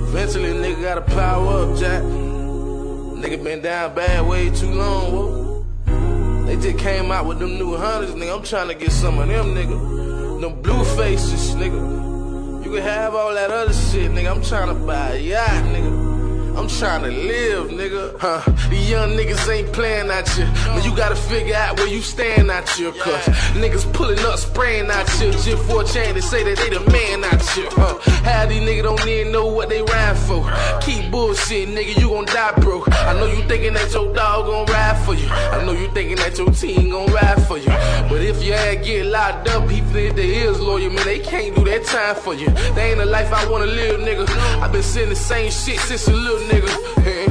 [0.08, 2.02] Eventually, nigga gotta power up, Jack.
[2.02, 6.46] Nigga been down bad way too long, whoa.
[6.46, 8.36] They just came out with them new hunters, nigga.
[8.36, 10.40] I'm trying to get some of them, nigga.
[10.40, 12.64] Them blue faces, nigga.
[12.64, 14.30] You can have all that other shit, nigga.
[14.30, 16.13] I'm trying to buy a yacht, nigga.
[16.56, 18.16] I'm trying to live, nigga.
[18.18, 18.40] Huh?
[18.70, 20.46] The young niggas ain't playing at you.
[20.66, 22.92] But you gotta figure out where you stand out here.
[22.92, 25.32] Cause niggas pulling up, spraying out you.
[25.32, 27.68] Just for a chance to say that they the man out here.
[27.72, 27.98] Huh?
[28.22, 30.48] How these niggas don't even know what they ride for.
[30.80, 32.88] Keep bullshit, nigga, you gon' die broke.
[32.90, 35.28] I know you thinking that your dog gon' ride for you.
[35.28, 37.66] I know you thinking that your team gon' ride for you.
[38.08, 41.54] But if your ass get locked up, people if the is lawyer, man, they can't
[41.56, 42.48] do that time for you.
[42.74, 44.28] They ain't a life I wanna live, nigga.
[44.62, 46.70] i been saying the same shit since a little nigga.
[47.02, 47.26] Hey,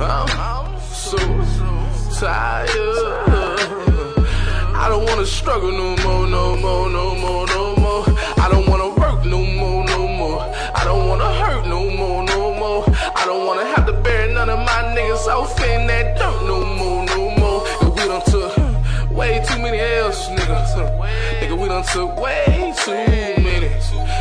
[0.00, 1.18] I'm so
[2.18, 2.70] tired.
[4.76, 8.04] I don't wanna struggle no more, no more, no more, no more.
[8.38, 10.40] I don't wanna work no more, no more.
[10.74, 12.84] I don't wanna hurt no more, no more.
[13.14, 16.64] I don't wanna have to bury none of my niggas off in that dirt no
[16.64, 17.60] more, no more.
[17.78, 20.58] Cause we done took way too many L's, nigga.
[21.40, 23.70] Nigga, we done took way too many.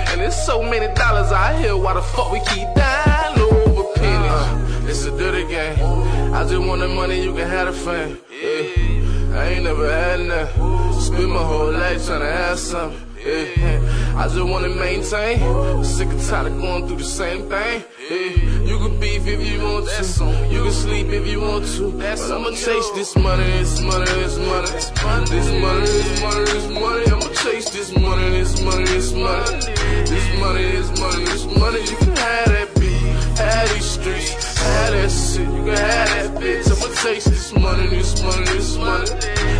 [0.09, 3.42] And there's so many dollars out here, why the fuck we keep dying
[4.93, 5.06] over pennies?
[5.06, 6.34] It's a dirty game.
[6.34, 8.17] I just want the money, you can have the fame.
[8.32, 9.38] Yeah.
[9.38, 11.01] I ain't never had nothing.
[11.01, 12.99] Spend my whole life trying to have something.
[13.25, 14.15] Yeah.
[14.15, 15.84] I just wanna maintain.
[15.84, 17.84] Sick and tired of going through the same thing.
[18.10, 18.63] Yeah.
[18.63, 20.47] You can beef if you want to.
[20.51, 21.91] You can sleep if you want to.
[21.91, 24.67] But I'ma chase this money, this money, this money.
[24.67, 27.06] This money, this money, this money.
[27.08, 29.60] I'ma chase this money, this money, this money.
[30.06, 31.82] This money, this money, this money.
[31.82, 33.01] You can have that beat,
[33.39, 35.41] have these streets, have that shit.
[35.41, 36.71] You can have that bitch.
[36.71, 39.06] I'ma chase this money, this money, this money.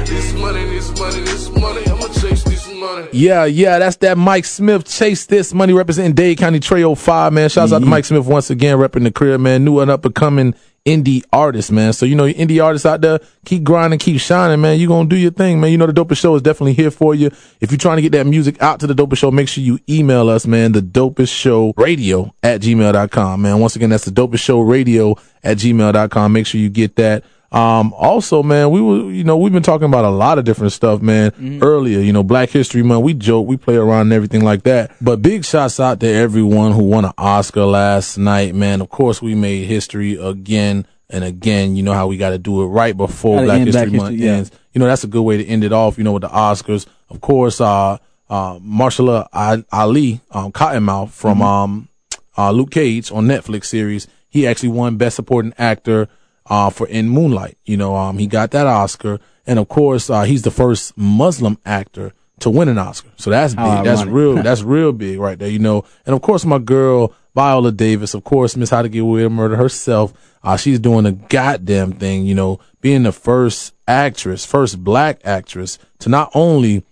[0.06, 1.86] This money, this money, this money.
[1.88, 3.08] I'ma chase this money.
[3.12, 4.86] Yeah, yeah, that's that Mike Smith.
[4.86, 7.50] Chase this money representing Dade County Trail 5, man.
[7.50, 7.90] Shouts out to mm-hmm.
[7.90, 9.64] Mike Smith once again, repping the career, man.
[9.64, 11.94] New and up and coming indie artist, man.
[11.94, 14.80] So, you know, indie artists out there, keep grinding, keep shining, man.
[14.80, 15.72] You're going to do your thing, man.
[15.72, 17.28] You know, the Dopest Show is definitely here for you.
[17.62, 19.80] If you're trying to get that music out to the Dopest Show, make sure you
[19.90, 20.74] email us, man.
[20.74, 23.60] The Dopest Show Radio at gmail.com, man.
[23.60, 26.34] Once again, that's the Dopest Show Radio at gmail.com.
[26.34, 27.24] Make sure you get that.
[27.54, 30.74] Um, also, man, we were, you know, we've been talking about a lot of different
[30.74, 33.04] stuff, man, earlier, you know, Black History Month.
[33.04, 34.96] We joke, we play around and everything like that.
[35.00, 38.82] But big shots out to everyone who won an Oscar last night, man.
[38.82, 41.76] Of course, we made history again and again.
[41.76, 44.26] You know how we got to do it right before Black History Black Month History,
[44.26, 44.34] yeah.
[44.34, 44.52] ends.
[44.74, 46.88] You know, that's a good way to end it off, you know, with the Oscars.
[47.12, 48.00] Of course, uh,
[48.32, 49.28] uh, Mahershala
[49.72, 51.88] Ali, um, Cottonmouth from, um,
[52.36, 54.08] uh, Luke Cage on Netflix series.
[54.28, 56.10] He actually won Best Supporting Actor
[56.48, 57.58] uh, for In Moonlight.
[57.66, 61.58] You know, um, he got that Oscar, and of course, uh, he's the first Muslim
[61.66, 63.10] actor to win an Oscar.
[63.16, 63.64] So that's big.
[63.64, 64.36] How That's real.
[64.44, 65.50] that's real big right there.
[65.50, 69.00] You know, and of course, my girl Viola Davis, of course, Miss How to Get
[69.00, 70.14] Away with Murder herself.
[70.44, 75.80] Uh, she's doing a goddamn thing, you know, being the first actress, first black actress
[76.00, 76.84] to not only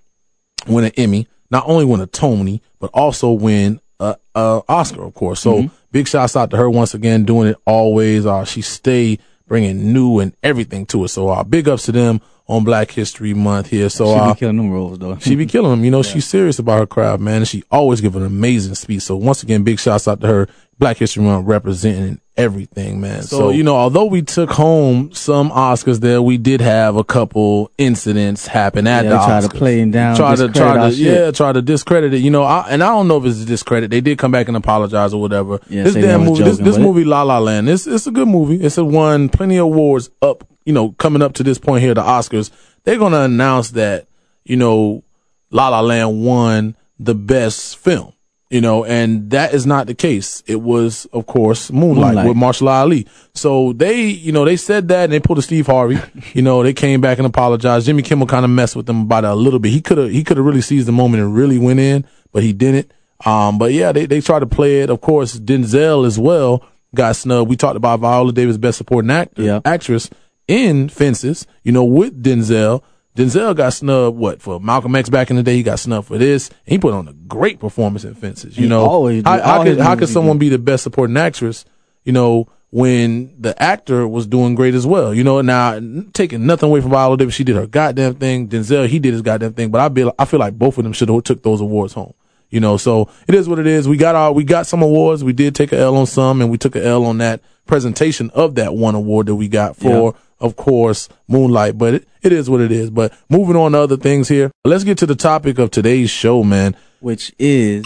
[0.67, 5.13] win an Emmy, not only win a Tony, but also win a, a Oscar, of
[5.13, 5.41] course.
[5.41, 8.25] So big shouts out to her once again, doing it always.
[8.25, 9.19] Uh, she stay
[9.51, 11.09] bringing new and everything to it.
[11.09, 13.89] So uh, big ups to them on Black History Month here.
[13.89, 15.17] So She uh, be killing them roles though.
[15.17, 15.83] she be killing them.
[15.83, 17.39] You know, she's serious about her craft, man.
[17.39, 19.01] And she always give an amazing speech.
[19.01, 20.47] So once again, big shouts out to her.
[20.79, 23.21] Black History Month representing everything, man.
[23.23, 27.71] So, you know, although we took home some Oscars there, we did have a couple
[27.77, 30.89] incidents happen at Yeah, the they tried to play it down, Try to, try our
[30.89, 31.05] to, shit.
[31.05, 32.19] yeah, try to discredit it.
[32.19, 33.91] You know, I, and I don't know if it's a discredit.
[33.91, 35.59] They did come back and apologize or whatever.
[35.69, 38.07] Yeah, this damn movie, this, joking, this but it- movie, La La Land, it's, it's
[38.07, 38.55] a good movie.
[38.63, 41.93] It's a won plenty of awards up, you know, coming up to this point here,
[41.93, 42.49] the Oscars.
[42.83, 44.07] They're going to announce that,
[44.45, 45.03] you know,
[45.51, 48.13] La La Land won the best film,
[48.51, 50.43] you know, and that is not the case.
[50.45, 52.27] It was, of course, Moonlight, Moonlight.
[52.27, 53.07] with Mahershala Ali.
[53.33, 55.97] So they, you know, they said that and they pulled a Steve Harvey.
[56.33, 57.85] you know, they came back and apologized.
[57.85, 59.69] Jimmy Kimmel kind of messed with them about it a little bit.
[59.71, 62.43] He could have, he could have really seized the moment and really went in, but
[62.43, 62.91] he didn't.
[63.25, 64.89] Um, but yeah, they, they tried to play it.
[64.89, 67.49] Of course, Denzel as well got snubbed.
[67.49, 69.61] We talked about Viola Davis, best supporting actor, Yeah.
[69.63, 70.09] actress
[70.47, 72.83] in Fences, you know, with Denzel.
[73.15, 75.56] Denzel got snubbed, what, for Malcolm X back in the day?
[75.56, 76.50] He got snubbed for this.
[76.65, 78.56] He put on a great performance in Fences.
[78.58, 81.65] You He know, always how, how could, how could someone be the best supporting actress,
[82.04, 85.13] you know, when the actor was doing great as well?
[85.13, 85.78] You know, now
[86.13, 88.47] taking nothing away from Viola Davis, she did her goddamn thing.
[88.47, 90.93] Denzel, he did his goddamn thing, but I be, I feel like both of them
[90.93, 92.13] should have took those awards home.
[92.50, 93.88] You know, so it is what it is.
[93.88, 95.24] We got our, we got some awards.
[95.24, 98.30] We did take a L on some and we took a L on that presentation
[98.32, 102.49] of that one award that we got for, of course, Moonlight, but it, it is
[102.49, 102.89] what it is.
[102.89, 104.51] But moving on to other things here.
[104.65, 106.75] Let's get to the topic of today's show, man.
[106.99, 107.86] Which is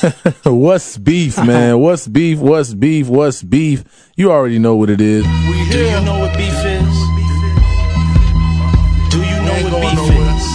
[0.44, 1.78] What's beef, man?
[1.80, 2.38] What's beef?
[2.38, 3.08] What's beef?
[3.08, 3.84] What's beef?
[4.16, 5.24] You already know what it is.
[5.24, 6.96] We Do you know what beef is?
[9.10, 10.36] Do you know what beef nowhere.
[10.36, 10.46] is?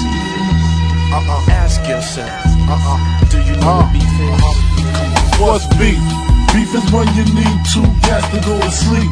[1.13, 1.51] Uh-uh.
[1.51, 2.29] Ask yourself.
[2.69, 3.25] Uh-uh.
[3.29, 3.93] Do you know what uh-uh.
[3.93, 4.41] beef is?
[4.43, 5.45] Uh-huh.
[5.45, 6.26] What's beef?
[6.57, 9.11] Beef is when you need two cats to go to sleep.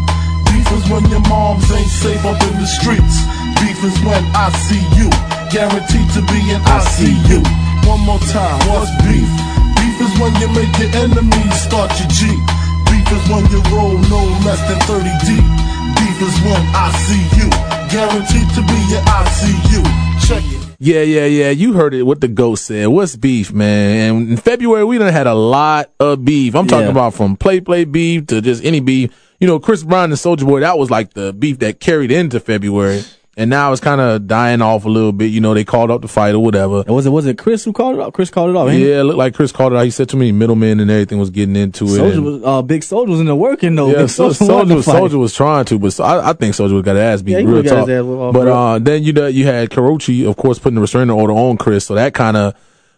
[0.49, 3.21] Beef is when your moms ain't safe up in the streets.
[3.61, 5.13] Beef is when I see you,
[5.53, 7.45] guaranteed to be an ICU.
[7.85, 9.29] One more time, what's beef?
[9.77, 12.41] Beef is when you make your enemies start your Jeep.
[12.89, 15.45] Beef is when you roll no less than 30 deep.
[16.01, 17.47] Beef is when I see you,
[17.93, 19.85] guaranteed to be your ICU.
[20.25, 20.64] Check it.
[20.79, 21.49] Yeah, yeah, yeah.
[21.51, 22.03] You heard it.
[22.03, 22.87] What the ghost said.
[22.87, 24.15] What's beef, man?
[24.15, 26.55] And in February, we done had a lot of beef.
[26.55, 26.91] I'm talking Yeah.
[26.91, 29.11] about from play play beef to just any beef.
[29.39, 30.61] You know, Chris Brown and Soulja Boy.
[30.61, 33.03] That was like the beef that carried into February,
[33.37, 35.25] and now it's kind of dying off a little bit.
[35.25, 36.83] You know, they called up the fight or whatever.
[36.85, 38.13] And was it was it Chris who called it out?
[38.13, 38.67] Chris called it out.
[38.67, 39.83] Yeah, it looked like Chris called it out.
[39.83, 41.89] He said too many middlemen and everything was getting into it.
[41.89, 43.91] Soulja was uh, big soldier was in the working though.
[43.91, 44.85] Yeah, Soulja, was.
[44.85, 47.33] Soulja was trying to, but so, I, I think Soulja got ass beat.
[47.33, 47.89] Yeah, real got talk.
[47.89, 50.75] his ass whooped off, but uh, then you know, you had Karrueche, of course, putting
[50.75, 52.55] the restraining order on Chris, so that kind of,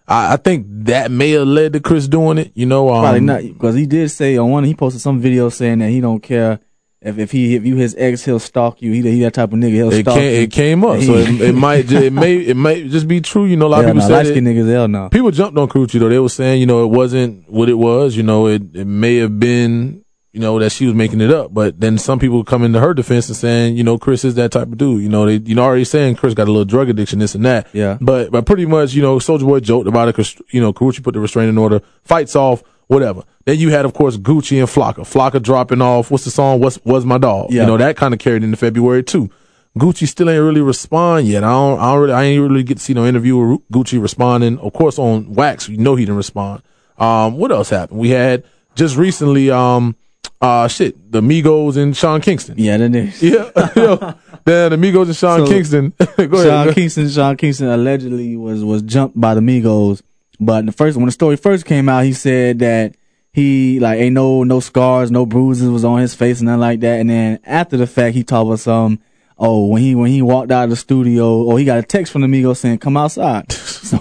[0.07, 2.51] I, I think that may have led to Chris doing it.
[2.53, 5.49] You know, um, Probably not because he did say on one he posted some video
[5.49, 6.59] saying that he don't care
[7.01, 8.91] if if he if you his ex he'll stalk you.
[8.91, 9.71] He he that type of nigga.
[9.71, 10.41] He'll It stalk came, you.
[10.41, 13.45] it came up, so it, it might, it may, it may just be true.
[13.45, 14.43] You know, a lot Hell of people said it.
[14.43, 15.09] niggas hell no.
[15.09, 16.09] People jumped on Karrueche though.
[16.09, 18.15] They were saying, you know, it wasn't what it was.
[18.17, 21.53] You know, it, it may have been, you know, that she was making it up.
[21.53, 24.51] But then some people come into her defense and saying, you know, Chris is that
[24.51, 25.01] type of dude.
[25.03, 27.45] You know, they, you know, already saying Chris got a little drug addiction, this and
[27.45, 27.67] that.
[27.73, 27.97] Yeah.
[28.01, 31.03] But, but pretty much, you know, Soulja Boy joked about it because, you know, Karrueche
[31.03, 33.23] put the restraining order, fights off, whatever.
[33.45, 35.05] Then you had, of course, Gucci and Flocka.
[35.05, 36.11] Flocka dropping off.
[36.11, 36.59] What's the song?
[36.59, 37.51] What's, was my dog?
[37.51, 37.61] Yeah.
[37.61, 39.29] You know, that kind of carried into February too.
[39.77, 41.43] Gucci still ain't really respond yet.
[41.43, 44.01] I don't, I don't really, I ain't really get to see no interview with Gucci
[44.01, 44.57] responding.
[44.59, 46.63] Of course, on Wax, you know he didn't respond.
[46.97, 47.99] Um, what else happened?
[47.99, 49.95] We had just recently, um,
[50.41, 52.55] uh, shit, the Migos and Sean Kingston.
[52.57, 53.21] Yeah, that is.
[53.21, 55.93] Yeah, yo, then the Migos and Sean So, Kingston.
[56.17, 56.43] Go.
[56.43, 60.01] Sean go- Kingston, Sean Kingston allegedly was was jumped by the Migos,
[60.39, 62.95] but the first when the story first came out, he said that
[63.33, 66.99] he like ain't no no scars, no bruises was on his face, nothing like that.
[66.99, 68.99] And then after the fact, he told us um
[69.37, 72.11] oh when he when he walked out of the studio, oh he got a text
[72.11, 73.97] from the Migos saying come outside, so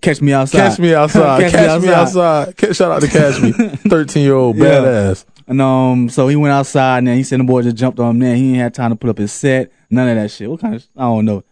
[0.00, 1.40] catch me outside, Catch me outside.
[1.50, 2.56] Catch, me outside.
[2.56, 3.52] Ca- Shout out to Catch Me.
[3.88, 4.64] 13 year old Yeah.
[4.64, 5.24] badass.
[5.48, 8.10] And um, so he went outside, and then he said the boy just jumped on
[8.16, 8.18] him.
[8.18, 10.50] Then he ain't had time to put up his set, none of that shit.
[10.50, 11.44] What kind of I don't know,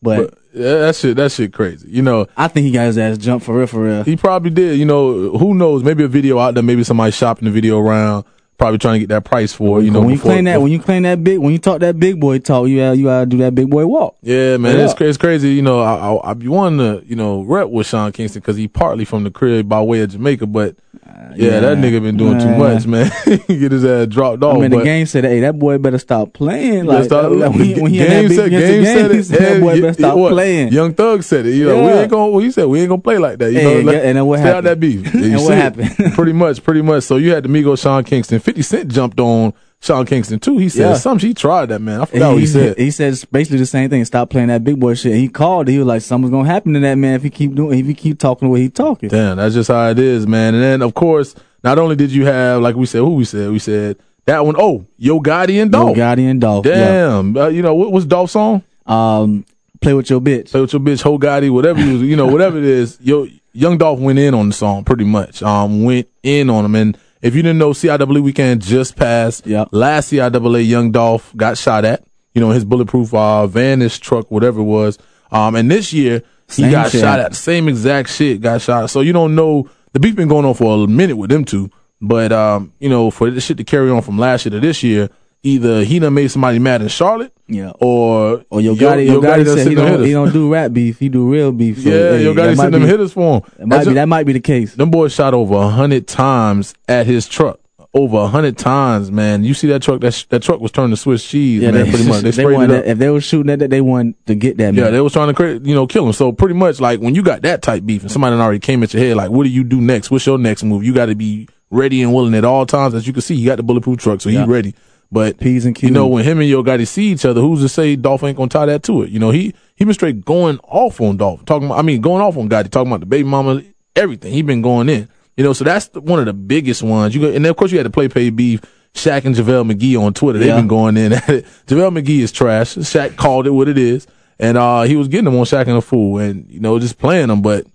[0.00, 1.88] but, But yeah, that shit, that shit crazy.
[1.90, 4.02] You know, I think he got his ass jumped for real, for real.
[4.04, 4.78] He probably did.
[4.78, 5.82] You know, who knows?
[5.84, 6.62] Maybe a video out there.
[6.62, 8.24] Maybe somebody shopping the video around.
[8.56, 9.80] probably trying to get that price for.
[9.80, 11.78] You know, when you before- claim that, when you claim that big, when you talk
[11.80, 14.16] that big boy talk, you gotta, you gotta do that big boy walk.
[14.22, 14.84] Yeah, man, Yeah.
[14.86, 15.50] it's, cra- it's crazy.
[15.50, 18.56] You know, I, I, I be wanting to, you know, rep with Sean Kingston because
[18.56, 20.74] he partly from the crib by way of Jamaica, but
[21.08, 21.60] yeah, yeah.
[21.60, 23.10] that nigga been doing too much, man.
[23.48, 24.56] Get his ass dropped off.
[24.56, 27.50] I mean, but the game said, "Hey, that boy better stop playing." Like, stop- like,
[27.50, 29.24] when he, when he game said, the game said game, it.
[29.24, 30.32] said, that boy yeah, better stop what?
[30.32, 30.72] playing.
[30.72, 31.54] Young Thug said it.
[31.54, 32.40] You know, we ain't gonna.
[32.42, 33.52] He said we ain't gonna play like that.
[33.52, 34.66] You Hey, know, yeah, and then what stay out happened?
[34.66, 35.14] that beef.
[35.28, 36.12] And what happened?
[36.14, 37.04] pretty much, pretty much.
[37.04, 38.40] So you had the Migos, Sean Kingston.
[38.40, 40.58] Fifty Cent jumped on Sean Kingston too.
[40.58, 40.94] He said Yeah.
[40.94, 41.28] something.
[41.28, 42.00] He tried that man.
[42.00, 42.76] I forgot what he said.
[42.78, 44.04] He said basically the same thing.
[44.04, 45.12] Stop playing that big boy shit.
[45.12, 45.68] And he called.
[45.68, 47.78] He was like, "Something's gonna happen to that man if he keep doing.
[47.78, 50.54] If he keep talking the way he talking." Damn, that's just how it is, man.
[50.54, 53.50] And then of course, not only did you have like we said, who we said,
[53.52, 54.56] we said that one.
[54.58, 55.96] Oh, Yo Gotti and Yo Dolph.
[55.96, 56.66] Gotti and Dolph.
[56.66, 56.74] Yeah.
[56.74, 58.62] Damn, uh, you know what was Dolph's song?
[58.84, 59.44] Um,
[59.80, 60.50] play with your bitch.
[60.50, 62.98] Play with your bitch, Ho Gotti, whatever you, you know, whatever it is.
[63.00, 65.40] Yo, Young Dolph went in on the song pretty much.
[65.42, 69.46] Um, went in on him, and if you didn't know, CIAA weekend just passed.
[69.46, 69.68] Yep.
[69.72, 72.04] Last CIAA, Young Dolph got shot at.
[72.34, 74.98] You know, his bulletproof uh, van, his truck, whatever it was.
[75.30, 77.34] Um, and this year he Same got shit shot at.
[77.34, 78.90] Same exact shit got shot.
[78.90, 81.70] So you don't know the beef been going on for a minute with them two.
[82.00, 84.82] But um, you know, for this shit to carry on from last year to this
[84.82, 85.10] year,
[85.42, 87.70] either he done made somebody mad in Charlotte, Yeah.
[87.80, 90.98] or Or Yo Gotti, Yo, Yo Gotti said he don't, he don't do rap beef.
[90.98, 91.82] He do real beef.
[91.82, 93.42] So, Yeah, hey, Yo that Gotti might sent them hitters for him.
[93.58, 94.74] That might be a- that might be the case.
[94.74, 97.60] them boys shot over a hundred times at his truck.
[97.94, 99.44] Over a hundred times, man.
[99.44, 100.02] You see that truck?
[100.02, 101.72] That sh- that truck was turned to Swiss cheese, man.
[101.72, 102.16] they, pretty much.
[102.22, 102.68] They they sprayed it up.
[102.68, 104.74] that- if they were shooting at that, they wanted to get that.
[104.74, 104.92] Yeah, man.
[104.92, 106.12] they was trying to create, you know, kill him.
[106.12, 108.92] So pretty much, like when you got that type beef and somebody already came at
[108.92, 110.10] your head, like, what do you do next?
[110.10, 110.84] What's your next move?
[110.84, 112.92] You got to be ready and willing at all times.
[112.94, 114.44] As you can see, he got the bulletproof truck, so Yeah.
[114.44, 114.74] he ready.
[115.10, 117.68] But P's and you know, when him and Yo Gotti see each other, who's to
[117.68, 119.10] say Dolph ain't gonna tie that to it?
[119.10, 121.66] You know, he he been straight going off on Dolph, talking.
[121.68, 123.62] About, I mean, going off on Gotti, talking about the baby mama,
[123.96, 124.32] everything.
[124.34, 125.08] He been going in.
[125.36, 127.14] You know, so that's the, one of the biggest ones.
[127.14, 128.60] You go, and then of course you had to play pay beef.
[128.94, 130.56] Shaq and JaVale McGee on Twitter, they've Yeah.
[130.56, 131.44] been going in at it.
[131.66, 132.74] JaVale McGee is trash.
[132.74, 134.06] Shaq called it what it is,
[134.38, 136.98] and uh he was getting them on Shaq and a fool, and you know just
[136.98, 137.40] playing them.
[137.40, 137.66] But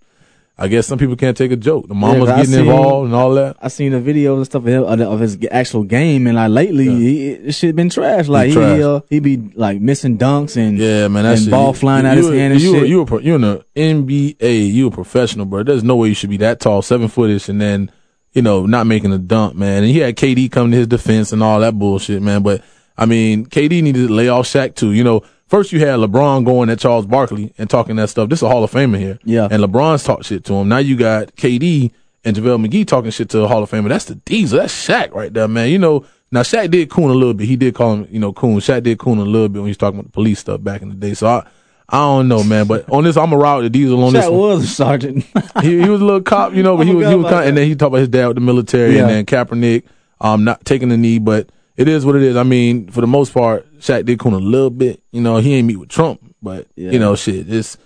[0.55, 1.87] I guess some people can't take a joke.
[1.87, 3.57] The mama's I getting seen- involved and all that.
[3.59, 6.85] I seen the videos and stuff of, him, of, his actual game, and like lately,
[6.85, 8.27] he, this shit been trash.
[8.27, 8.79] Like he trash.
[8.81, 12.29] uh, he be like missing dunks and Yeah, man, that's and ball flying out his
[12.29, 12.87] hand and you, shit.
[12.87, 15.63] You a, pro- you in the NBA, you a professional, bro.
[15.63, 17.91] There's no way you should be that tall, seven footish, and then
[18.33, 19.83] you know not making a dunk, man.
[19.83, 22.43] And he had KD come to his defense and all that bullshit, man.
[22.43, 22.63] But
[22.97, 24.91] I mean, KD needed to lay off Shaq too.
[24.91, 28.29] You know, first you had LeBron going at Charles Barkley and talking that stuff.
[28.29, 29.47] This is a Hall of Famer here, Yeah.
[29.49, 30.69] And LeBron's talked shit to him.
[30.69, 31.91] Now you got KD
[32.23, 33.89] and JaVale McGee talking shit to a Hall of Famer.
[33.89, 34.59] That's the diesel.
[34.59, 35.69] That's Shaq right there, man.
[35.69, 36.05] You know.
[36.31, 37.45] Now Shaq did coon a little bit.
[37.47, 38.55] He did call him, you know, coon.
[38.57, 40.81] Shaq did coon a little bit when he was talking about the police stuff back
[40.81, 41.13] in the day.
[41.13, 41.45] So I,
[41.89, 42.65] I don't know, man.
[42.65, 44.39] But on this, I'm gonna ride with the diesel on this Shaq one.
[44.39, 45.25] was a sergeant.
[45.61, 47.55] He, he was a little cop, you know, but he was he was kind, and
[47.57, 49.07] then he talked about his dad with the military, Yeah.
[49.07, 49.83] and then Kaepernick,
[50.21, 52.35] um, not taking the knee, but it is what it is.
[52.35, 55.01] I mean, for the most part, Shaq did coon a little bit.
[55.11, 56.91] You know, he ain't meet with Trump, but Yeah.
[56.91, 57.77] you know, shit, it's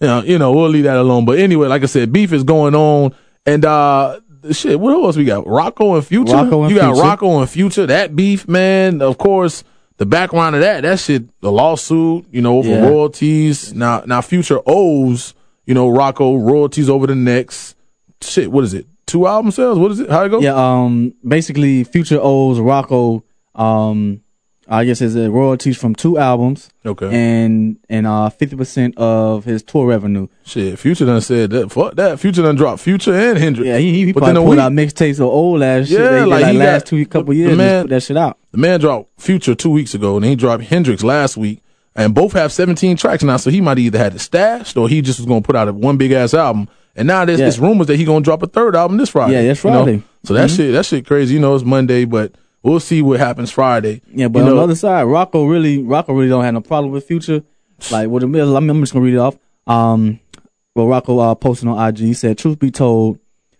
[0.00, 1.24] you know, you know, we'll leave that alone.
[1.24, 3.14] But anyway, like I said, beef is going on,
[3.46, 4.20] and uh,
[4.52, 5.44] shit, what else we got?
[5.46, 6.34] Rocko and Future.
[6.34, 7.08] Rocko and you got Future.
[7.08, 7.86] Rocko and Future.
[7.86, 9.00] That beef, man.
[9.00, 9.64] Of course,
[9.96, 12.86] the background of that, that shit, the lawsuit, you know, over Yeah.
[12.88, 13.72] royalties.
[13.74, 15.32] Now, now, Future owes,
[15.64, 17.74] you know, Rocko royalties over the next
[18.20, 18.52] shit.
[18.52, 18.86] What is it?
[19.06, 19.78] Two album sales?
[19.78, 20.10] What is it?
[20.10, 20.40] How it go?
[20.40, 23.22] yeah, um, basically, Future owes Rocko,
[23.54, 24.20] um,
[24.68, 27.08] I guess it's uh, royalties from two albums Okay.
[27.14, 30.26] and and uh fifty percent of his tour revenue.
[30.44, 31.70] shit, Future done said that.
[31.70, 32.18] Fuck that.
[32.18, 33.68] Future done dropped Future and Hendrix.
[33.68, 36.00] Yeah, he, he But probably then a pulled week- out mixtapes of old ass shit.
[36.00, 38.38] Yeah, like like, last got- two couple years, man- put that shit out.
[38.50, 41.62] The man dropped Future two weeks ago, and he dropped Hendrix last week,
[41.94, 43.36] and both have 17 tracks now.
[43.36, 45.72] So he might either had it stashed or he just was gonna put out a
[45.72, 46.68] one big ass album.
[46.96, 47.46] And now there's Yeah.
[47.48, 49.34] it's rumors that he gonna drop a third album this Friday.
[49.34, 49.84] Yeah, this you know?
[49.84, 50.02] Friday.
[50.24, 51.34] So that shit, that shit crazy.
[51.34, 52.32] You know, it's Monday, but
[52.62, 54.00] we'll see what happens Friday.
[54.12, 56.60] Yeah, but you on know, the other side, Rocko really, Rocko really don't have no
[56.62, 57.42] problem with Future.
[57.90, 59.36] Like what it is, I'm, I'm just gonna read it off.
[59.66, 60.20] Um,
[60.74, 61.98] well, Rocko uh, posted on IG.
[61.98, 63.18] He said, "Truth be told,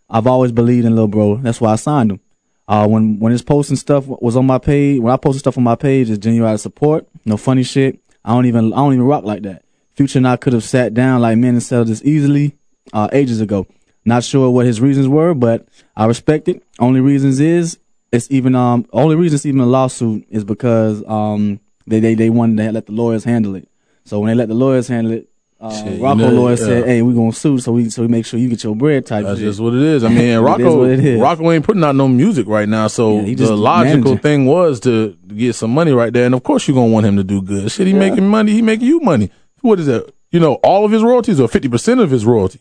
[0.08, 1.36] I've always believed in Lil Bro.
[1.38, 2.20] That's why I signed him.
[2.68, 5.64] Uh, when when his posting stuff was on my page, when I posted stuff on
[5.64, 7.06] my page, it's genuine out of support.
[7.24, 8.00] No funny shit.
[8.24, 9.62] I don't even I don't even rock like that.
[9.94, 12.56] Future and I could have sat down like men and settled this easily
[12.92, 13.66] uh, ages ago.
[14.04, 15.66] Not sure what his reasons were, but
[15.96, 16.62] I respect it.
[16.78, 17.78] Only reasons is
[18.12, 22.30] it's even um only reason it's even a lawsuit is because um they they they
[22.30, 23.68] wanted to let the lawyers handle it.
[24.04, 25.28] So when they let the lawyers handle it,
[25.60, 26.66] uh, Shit, you Rocko know, lawyers yeah.
[26.66, 29.06] said, "Hey, we gonna sue, so we so we make sure you get your bread."
[29.06, 29.48] Type That's shit.
[29.48, 30.04] just what it is.
[30.04, 31.20] I mean, Rocko, what it is.
[31.20, 32.86] Rocko ain't putting out no music right now.
[32.86, 34.18] So Yeah, the logical managing.
[34.18, 36.26] thing was to get some money right there.
[36.26, 37.72] And of course, you're gonna want him to do good.
[37.72, 38.52] Shit, he making money.
[38.52, 39.30] He making you money.
[39.62, 40.12] What is that?
[40.30, 42.60] You know, all of his royalties or fifty percent of his royalties.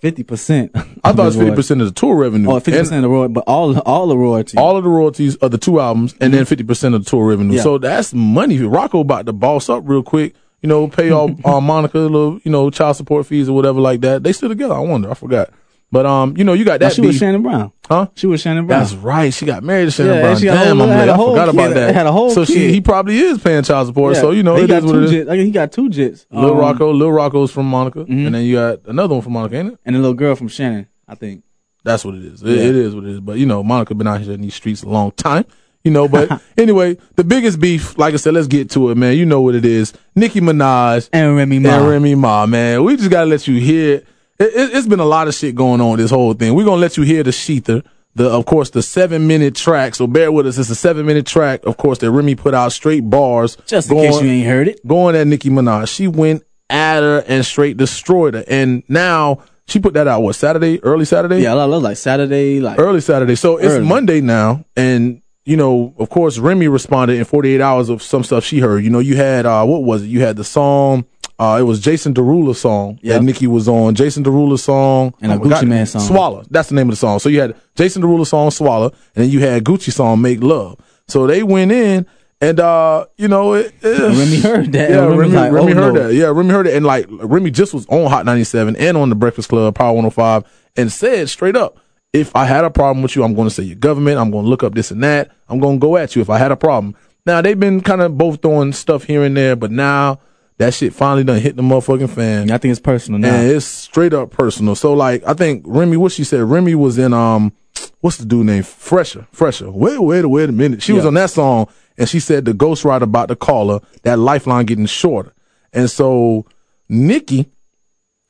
[0.00, 0.72] Fifty percent.
[1.04, 2.50] I thought it's fifty percent of the tour revenue.
[2.50, 4.56] Oh, fifty percent of the royalty, but all all the royalty.
[4.56, 7.26] all of the royalties of the two albums, and then fifty percent of the tour
[7.26, 7.56] revenue.
[7.56, 7.62] Yeah.
[7.62, 8.58] So that's money.
[8.58, 10.34] Rocko about to boss up real quick.
[10.62, 13.80] You know, pay all uh, Monica a little, you know, child support fees or whatever
[13.80, 14.22] like that.
[14.22, 14.74] They still together.
[14.74, 15.10] I wonder.
[15.10, 15.50] I forgot.
[15.92, 16.94] But um, you know, you got Now, that.
[16.94, 17.16] she was.
[17.16, 17.72] Shannon Brown.
[17.88, 18.06] Huh?
[18.14, 18.80] She was Shannon Brown.
[18.80, 19.34] That's right.
[19.34, 20.36] She got married to Shannon Yeah, Brown.
[20.38, 21.94] she Damn, whole- I'm like, I whole forgot about that.
[21.94, 24.14] Had a whole so she, he probably is paying child support.
[24.14, 24.20] Yeah.
[24.20, 25.10] So you know, he got what two it is.
[25.12, 25.28] jits.
[25.30, 26.26] I he got two jits.
[26.30, 29.56] Lil Um, Rocko, Lil Rocko's from Monica, and then you got another one from Monica,
[29.56, 29.78] ain't it?
[29.84, 30.86] and a little girl from Shannon.
[31.08, 31.42] I think.
[31.82, 32.42] That's what it is.
[32.42, 32.62] It, Yeah.
[32.62, 33.20] it is what it is.
[33.20, 35.44] But you know, Monica been out here in these streets a long time.
[35.82, 39.16] You know, but anyway, the biggest beef, like I said, let's get to it, man.
[39.16, 39.92] You know what it is.
[40.14, 41.70] Nicki Minaj And Remy Ma.
[41.78, 42.84] and Remy Ma, man.
[42.84, 43.94] We just gotta let you hear.
[43.96, 44.06] It,
[44.40, 46.54] it, it's been a lot of shit going on this whole thing.
[46.54, 47.84] We're gonna let you hear the Shether.
[48.16, 49.94] The of course the seven minute track.
[49.94, 50.58] So bear with us.
[50.58, 51.64] It's a seven minute track.
[51.64, 53.56] Of course that Remy put out straight bars.
[53.66, 54.84] Just in case you ain't heard it.
[54.86, 55.94] going at Nicki Minaj.
[55.94, 58.44] She went at her and straight destroyed her.
[58.48, 62.58] And now she put that out what Saturday, early Saturday Yeah, I love like Saturday,
[62.58, 63.36] like early Saturday.
[63.36, 68.02] So it's Monday now, and you know, of course, Remy responded in 48 hours of
[68.02, 68.84] some stuff she heard.
[68.84, 70.06] You know, you had uh, what was it?
[70.06, 71.06] You had the song.
[71.40, 73.20] Uh, it was Jason Derulo's song Yep.
[73.20, 73.94] that Nicki was on.
[73.94, 76.02] Jason Derulo's song And a my God, Gucci Mane song.
[76.02, 76.44] Swallow.
[76.50, 77.18] That's the name of the song.
[77.18, 80.78] So you had Jason Derulo's song Swallow, and then you had Gucci song Make Love.
[81.08, 82.06] So they went in.
[82.42, 84.90] And uh, you know, it, it- Remy heard that.
[84.90, 86.08] Yeah, Remy, like, Remy oh, heard no.
[86.08, 86.14] that.
[86.14, 89.14] Yeah, Remy heard it, and like Remy just was on Hot 97 and on the
[89.14, 90.44] Breakfast Club, Power 105,
[90.76, 91.78] and said straight up,
[92.14, 94.18] if I had a problem with you, I'm going to say your government.
[94.18, 95.30] I'm going to look up this and that.
[95.50, 96.96] I'm going to go at you if I had a problem.
[97.26, 100.20] Now they've been kind of both throwing stuff here and there, but now
[100.60, 102.50] that shit finally done hit the motherfucking fan.
[102.50, 103.34] I think it's personal now.
[103.34, 104.74] And it's straight up personal.
[104.74, 107.54] So like, I think Remy, what she said, Remy was in um,
[108.00, 108.62] what's the dude name?
[108.62, 109.70] Fresher, Fresher.
[109.70, 110.82] Wait, wait, wait a minute.
[110.82, 113.80] She was on that song, and she said the ghostwriter about to call her.
[114.02, 115.32] That lifeline getting shorter,
[115.72, 116.44] and so
[116.90, 117.50] Nikki.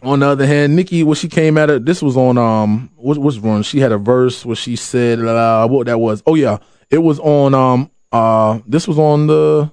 [0.03, 3.19] On the other hand, Nikki, when she came at it, this was on um, what
[3.19, 3.63] was wrong?
[3.63, 6.23] She had a verse where she said, uh, what that was?
[6.27, 6.59] Oh yeah,
[6.91, 9.71] it was on um, uh, this was on the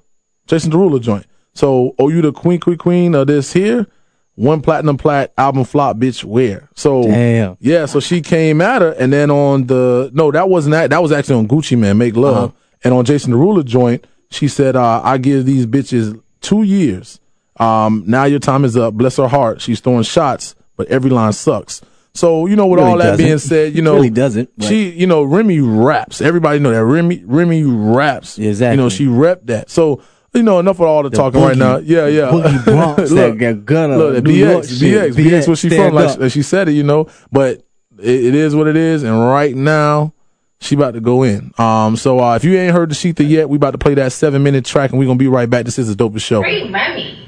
[0.48, 1.28] Jason Derulo joint.
[1.58, 3.88] So, oh, you the queen, queen, queen of this here?
[4.36, 6.24] One platinum plat album flop, bitch.
[6.24, 6.70] Where?
[6.76, 7.58] So, Damn.
[7.60, 7.88] yeah.
[7.88, 10.92] So she came at her, and then on the no, that wasn't that.
[10.92, 12.54] That was actually on Gucci Mane, Make Love,
[12.84, 17.20] and on Jason the Derulo joint, she said, uh, "I give these bitches two years.
[17.60, 18.94] Um, now your time is up.
[18.94, 19.60] Bless her heart.
[19.60, 21.82] She's throwing shots, but every line sucks."
[22.14, 23.26] So you know, with Really all that doesn't.
[23.26, 26.22] being said, you know, Really doesn't, but- She, you know, Remy raps.
[26.22, 28.38] Everybody know that Remy, Remy raps.
[28.38, 28.78] Exactly.
[28.78, 29.72] You know, she rep that.
[29.72, 30.04] So.
[30.38, 31.78] You know, enough of all the, talking right now.
[31.78, 32.30] Yeah, yeah.
[32.30, 35.14] Boogie Bronx, that got gutter, Look, New BX, York BX, shit.
[35.14, 35.94] BX, where she from?
[35.94, 37.08] Like, like she said it, you know.
[37.32, 37.64] But
[38.00, 40.14] it, it is what it is, and right now
[40.60, 41.52] she about to go in.
[41.58, 44.12] Um, so uh, if you ain't heard the Shether yet, we about to play that
[44.12, 45.66] seven minute track, and we gonna be right back.
[45.66, 46.42] This is the dopest show.
[46.42, 47.28] Free Remy.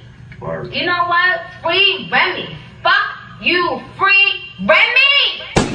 [0.71, 1.41] You know what?
[1.61, 2.57] Free Remy.
[2.83, 5.68] Fuck you, free Remy.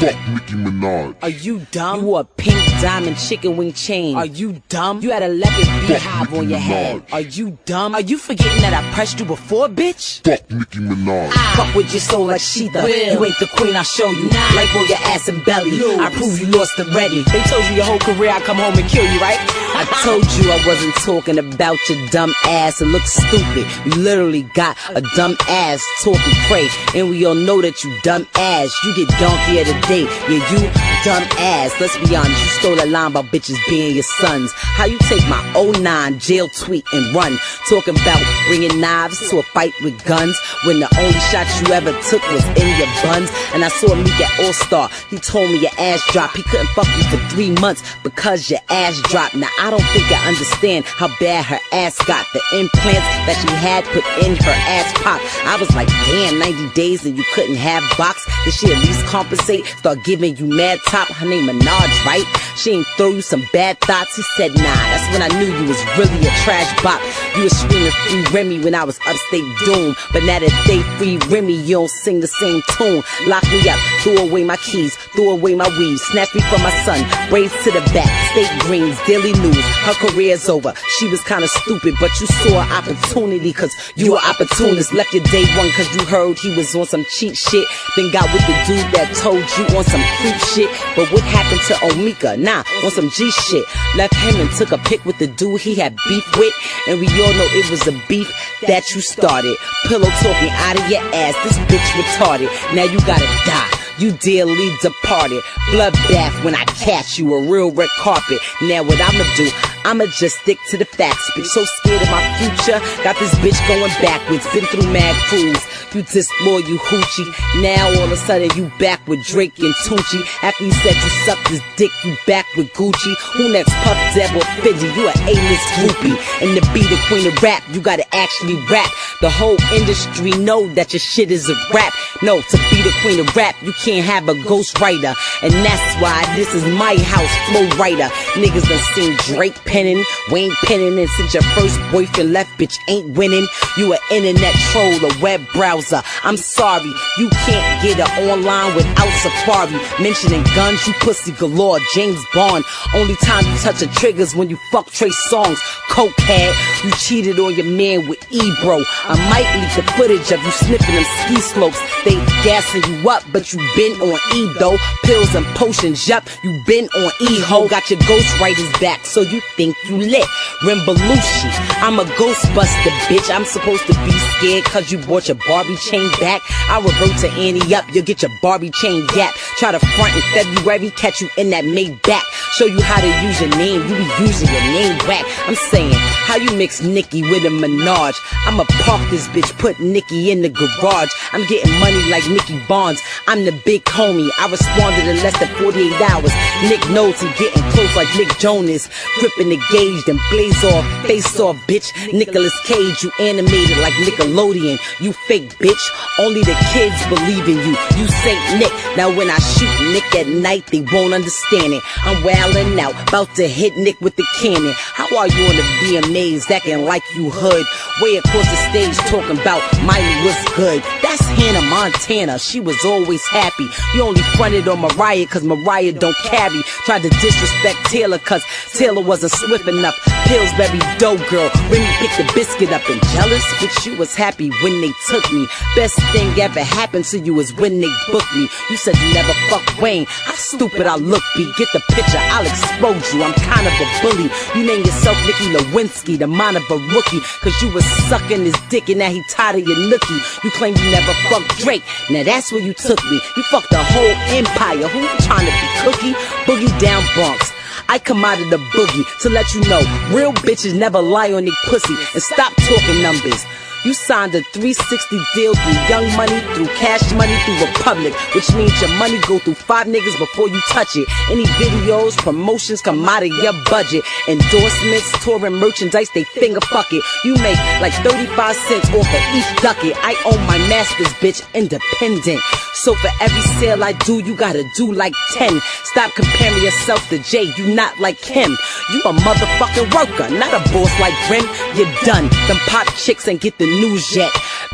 [0.00, 1.14] Fuck Nicki Minaj.
[1.22, 2.00] Are you dumb?
[2.00, 4.16] You a pink diamond chicken wing chain.
[4.16, 5.02] Are you dumb?
[5.02, 7.04] You had a leopard beehive on your head.
[7.12, 7.94] Are you dumb?
[7.94, 10.24] Are you forgetting that I pressed you before, bitch?
[10.24, 11.32] Fuck Nicki Minaj.
[11.54, 12.80] Fuck with your soul like Sheetha.
[13.12, 14.28] You ain't the queen, I'll show you.
[14.56, 15.72] Like on your ass and belly.
[16.00, 17.22] I prove you lost already.
[17.24, 19.36] They told you your whole career I'd come home and kill you, right?
[19.74, 22.80] I told you I wasn't talking about your dumb ass.
[22.80, 23.66] It looks stupid.
[23.84, 26.68] You literally got a dumb ass talking cray.
[26.94, 28.74] And we all know that you dumb ass.
[28.84, 30.04] You get donkey of the day.
[30.28, 30.60] Yeah, you
[31.04, 31.72] dumb ass.
[31.80, 32.30] Let's be honest.
[32.30, 34.52] You stole a line about bitches being your sons.
[34.54, 37.38] How you take my 09 jail tweet and run?
[37.68, 41.92] Talking about bringing knives to a fight with guns when the only shot you ever
[42.08, 43.30] took was in your buns.
[43.54, 44.90] And I saw me at All Star.
[45.08, 46.36] He told me your ass dropped.
[46.36, 49.34] He couldn't fuck you for three months because your ass dropped.
[49.34, 52.24] Now I don't think I understand how bad her ass got.
[52.32, 55.20] The implants that she had put in her ass pop.
[55.44, 58.24] I was like, damn, 90 days and you couldn't have box.
[58.44, 59.66] Did she at least compensate?
[59.76, 61.08] Start giving you mad top.
[61.08, 62.24] Her name Minaj, right?
[62.56, 64.16] She ain't throw you some bad thoughts.
[64.16, 67.00] He said, nah, that's when I knew you was really a trash bop.
[67.36, 69.96] You was screaming free Remy when I was upstate doomed.
[70.12, 73.02] But now that they free Remy, you don't sing the same tune.
[73.26, 76.74] Lock me up, threw away my keys, threw away my weave, snatched me from my
[76.84, 77.00] son,
[77.30, 79.64] braids to the back, state greens, daily news.
[79.86, 80.74] Her career's over.
[80.98, 84.92] She was kinda stupid, but you saw an opportunity cause you were opportunist.
[84.92, 87.66] Left your day one cause you heard he was on some cheat shit.
[87.96, 90.70] Then got with the dude that told you on some creep shit.
[90.96, 92.38] But what happened to Omika?
[92.38, 93.64] Nah, on some G shit.
[93.96, 96.54] Left him and took a pic with the dude he had beef with.
[96.88, 98.30] And we all know it was a beef
[98.66, 99.56] that you started.
[99.86, 101.34] Pillow talking out of your ass.
[101.44, 102.48] This bitch retarded.
[102.74, 103.79] Now you gotta die.
[104.00, 105.42] You dearly departed.
[105.68, 108.38] Bloodbath when I catch you, a real red carpet.
[108.62, 109.50] Now what I'ma do?
[109.84, 111.44] I'ma just stick to the facts, bitch.
[111.44, 114.46] So scared of my future, got this bitch going backwards.
[114.54, 115.60] Been through mad crews.
[115.94, 117.62] You disloyal, you hoochie.
[117.62, 120.22] Now all of a sudden you back with Drake and Tunechi.
[120.42, 123.14] After you said you sucked his dick, you back with Gucci.
[123.36, 123.74] Who next?
[123.84, 124.88] Puff Deb or Fidgy?
[124.96, 126.16] You a A-list groupie.
[126.40, 128.90] And to be the queen of rap, you gotta actually rap.
[129.20, 131.92] The whole industry know that your shit is a rap.
[132.22, 135.14] No, to be the queen of rap, you can't have a ghost writer.
[135.42, 138.08] And that's why this is my house, flow writer.
[138.34, 143.10] Niggas done seen Drake penning, Wayne penning, and since your first boyfriend left, bitch ain't
[143.16, 143.46] winning.
[143.76, 146.02] You a internet troll, a web browser.
[146.24, 149.78] I'm sorry, you can't get it online without Safari.
[150.02, 152.64] Mentioning guns, you pussy galore, James Bond.
[152.94, 155.58] Only time you touch a triggers when you fuck Trey Songz.
[155.90, 158.82] Cokehead, you cheated on your man with Ebro.
[159.04, 161.80] I might leak the footage of you sniffing them ski slopes.
[162.04, 162.14] They
[162.44, 164.76] gassing you up, but you been on E though.
[165.04, 167.68] Pills and potions, yup, you been on E ho.
[167.68, 170.26] Got your ghostwriters back, so you think you lit.
[170.62, 171.50] Rimbalushi,
[171.82, 173.34] I'm a ghostbuster, bitch.
[173.34, 176.42] I'm supposed to be scared cause you bought your Barbie chain back.
[176.68, 179.34] I'll revert to Annie up, you'll get your Barbie chain gap.
[179.58, 182.22] Try to front in February, catch you in that Maybach.
[182.56, 185.24] Show you how to use your name, you be using your name whack.
[185.46, 188.14] I'm saying, how you mix Nicki with a Minaj?
[188.46, 191.10] I'ma park this bitch, put Nicki in the garage.
[191.32, 193.00] I'm getting money like Nicky Barnes.
[193.26, 194.28] I'm the big homie.
[194.38, 196.32] I responded in less than 48 hours.
[196.68, 198.88] Nick knows he getting close like Nick Jonas.
[199.18, 201.90] Gripping the gauge, then blaze off, face off, bitch.
[202.12, 204.78] Nicolas Cage, you animated like Nickelodeon.
[205.00, 205.82] You fake bitch.
[206.18, 207.76] Only the kids believe in you.
[207.98, 208.72] You Saint Nick.
[208.96, 211.82] Now when I shoot Nick at night, they won't understand it.
[212.04, 214.72] I'm wildin' out, about to hit Nick with the cannon.
[214.76, 217.66] How are you on the VMAs acting like you hood?
[218.00, 220.82] Way across the stage talking about Miley was good.
[221.02, 222.38] That's Hannah Montana.
[222.38, 223.49] She was always happy.
[223.94, 226.62] You only fronted on Mariah cause Mariah don't carry.
[226.86, 229.96] Tried to disrespect Taylor cause Taylor wasn't swift enough.
[230.26, 231.50] Pillsbury dough girl.
[231.68, 235.24] when Remy picked the biscuit up and jealous, but she was happy when they took
[235.32, 235.46] me.
[235.74, 238.48] Best thing ever happened to you is when they booked me.
[238.70, 240.06] You said you never fuck Wayne.
[240.08, 241.50] How stupid I look, B.
[241.58, 243.22] Get the picture, I'll explode you.
[243.22, 244.30] I'm kind of a bully.
[244.54, 247.20] You name yourself Nicky Lewinsky, the mind of a rookie.
[247.40, 250.44] Cause you was sucking his dick and now he tired of your nookie.
[250.44, 251.82] You claim you never fucked Drake.
[252.10, 253.20] Now that's where you took me.
[253.36, 254.88] You fucked the whole empire.
[254.88, 256.12] Who you trying to be cookie?
[256.44, 257.52] Boogie down Bronx.
[257.88, 259.80] I come out of the boogie to let you know
[260.14, 263.44] real bitches never lie on their pussy and stop talking numbers.
[263.82, 268.78] You signed a 360 deal through Young Money, through Cash Money, through Republic, which means
[268.78, 271.08] your money go through five niggas before you touch it.
[271.30, 274.04] Any videos, promotions come out of your budget.
[274.28, 277.02] Endorsements, touring merchandise, they finger fuck it.
[277.24, 279.96] You make like 35 cents off of each ducket.
[280.04, 282.40] I own my masters, bitch, independent.
[282.74, 285.58] So for every sale I do, you gotta do like 10.
[285.84, 288.56] Stop comparing yourself to Jay, you not like him.
[288.90, 291.44] You a motherfucking worker, not a boss like Grim.
[291.76, 292.28] You're done.
[292.48, 294.30] Them pop chicks ain't get the news yet.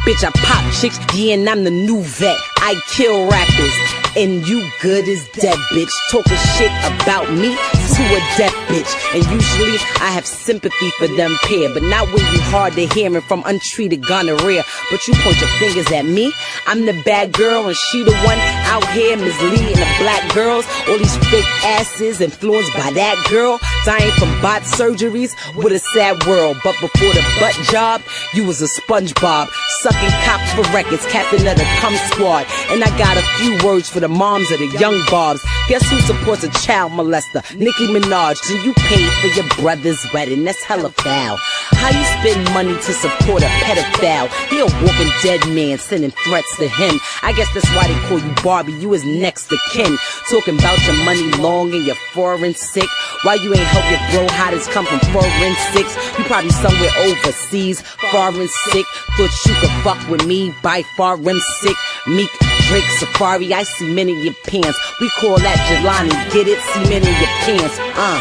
[0.06, 2.38] Bitch, I pop chicks, yeah, and I'm the new vet.
[2.58, 3.76] I kill rappers,
[4.16, 5.92] and you good as dead, bitch.
[6.10, 6.70] Talking shit
[7.02, 7.56] about me
[7.94, 8.92] to a deaf bitch.
[9.14, 13.06] And usually I have sympathy for them pair, but not when you hard to hear
[13.06, 14.64] hearing from untreated gonorrhea.
[14.90, 16.32] But you point your fingers at me.
[16.66, 18.38] I'm the bad girl, and she the one
[18.72, 20.66] out here misleading the black girls.
[20.88, 25.32] All these fake asses influenced by that girl, dying from bot surgeries.
[25.56, 26.56] with a sad world.
[26.64, 28.02] But before the butt job,
[28.34, 29.48] you was a SpongeBob,
[29.80, 32.46] sucking cops for records, captain of the cum squad.
[32.70, 35.44] And I got a few words for the moms of the young bobs.
[35.68, 37.42] Guess who supports a child molester?
[37.78, 38.50] Nicki Minaj.
[38.50, 40.44] And you paid for your brother's wedding.
[40.44, 41.36] That's hella foul.
[41.36, 44.28] How you spend money to support a pedophile?
[44.48, 47.00] He a walking dead man sending threats to him.
[47.22, 48.72] I guess that's why they call you Barbie.
[48.74, 49.96] You is next to kin.
[50.30, 52.88] Talking about your money long and your foreign sick.
[53.22, 55.94] Why you ain't help your bro hottest come from foreign six?
[56.18, 58.86] You probably somewhere overseas, foreign sick.
[59.16, 61.76] Thought you could fuck with me by foreign sick.
[62.06, 62.30] Meek
[62.68, 64.78] Drake Safaree, I see men in your pants.
[65.00, 66.58] We call that Jelani, get it?
[66.74, 68.18] See men in your pants, uh.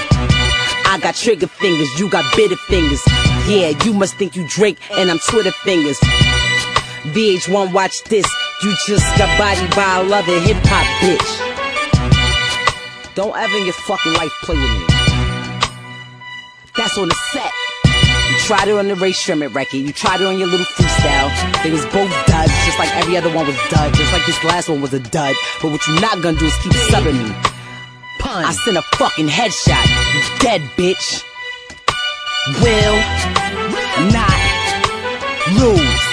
[0.87, 3.01] I got trigger fingers, you got bitter fingers.
[3.47, 5.97] Yeah, you must think you Drake, and I'm Twitter fingers.
[7.13, 8.25] VH1, watch this.
[8.63, 11.31] You just got body by a other hip hop bitch.
[13.15, 14.85] Don't ever in your fucking life play with me.
[16.75, 17.51] That's on the set.
[18.45, 19.77] You tried it on the Ray Sherman record.
[19.77, 21.63] You tried it on your little freestyle.
[21.63, 23.91] They was both duds, just like every other one was dud.
[23.95, 25.35] Just like this last one was a dud.
[25.63, 27.33] But what you not gonna do is keep subbing me.
[28.19, 28.45] Pun.
[28.45, 29.83] I sent a fucking headshot.
[30.13, 31.23] You dead, bitch.
[32.61, 32.95] Will
[34.13, 34.39] not
[35.57, 36.05] lose.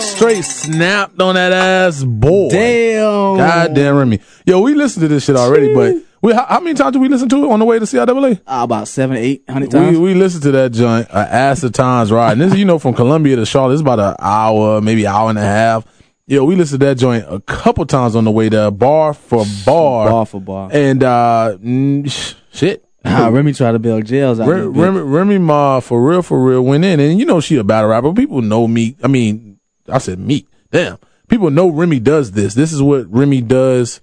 [0.00, 2.48] Straight snapped on that ass boy.
[2.48, 3.36] Damn.
[3.36, 4.20] God damn Remy.
[4.46, 7.08] Yo, we listened to this shit already, but We how, how many times did we
[7.08, 8.38] listen to it on the way to CIAA?
[8.46, 9.98] Uh, about seven, eight hundred times.
[9.98, 12.38] We we listened to that joint uh, ass of times riding.
[12.38, 13.74] This is, you know from Columbia to Charlotte.
[13.74, 15.86] It's about an hour, maybe hour and a half.
[16.26, 19.44] Yeah, we listened to that joint a couple times on the way there, bar for
[19.64, 20.70] bar, bar for bar.
[20.72, 22.84] and uh, mm, shit.
[23.04, 24.66] Ah, Remy tried to build jails out Remy.
[24.66, 27.90] Remy, Remy Ma, for real, for real, went in, and you know she a battle
[27.90, 28.12] rapper.
[28.12, 28.96] People know me.
[29.04, 30.48] I mean, I said meat.
[30.72, 30.98] Damn,
[31.28, 32.54] people know Remy does this.
[32.54, 34.00] This is what Remy does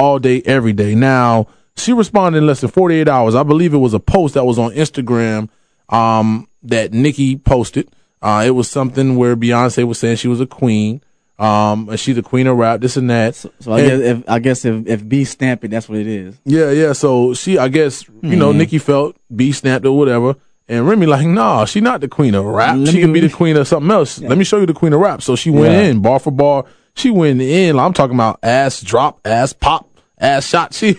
[0.00, 0.94] all day, every day.
[0.94, 1.46] Now
[1.76, 3.34] she responded in less than forty eight hours.
[3.34, 5.48] I believe it was a post that was on Instagram
[5.88, 7.88] um, that Nikki posted.
[8.22, 11.02] Uh, it was something where Beyonce was saying she was a queen.
[11.38, 13.34] Um, and she's the queen of rap, this and that.
[13.34, 16.06] So I And- guess if I guess if if B stamp it, that's what it
[16.06, 16.38] is.
[16.44, 16.92] yeah, yeah.
[16.92, 18.56] So she, I guess, you know, Mhm.
[18.56, 20.36] Nikki felt B snapped or whatever.
[20.68, 22.76] And Remy like, nah, she not the queen of rap.
[22.76, 24.20] Let she me- can be the queen of something else.
[24.20, 25.22] Let me show you the queen of rap.
[25.22, 25.84] So she went Yeah.
[25.84, 26.66] in bar for bar.
[26.94, 27.78] She went in.
[27.78, 29.88] I'm talking about ass drop, ass pop,
[30.20, 30.74] ass shot.
[30.80, 30.92] She,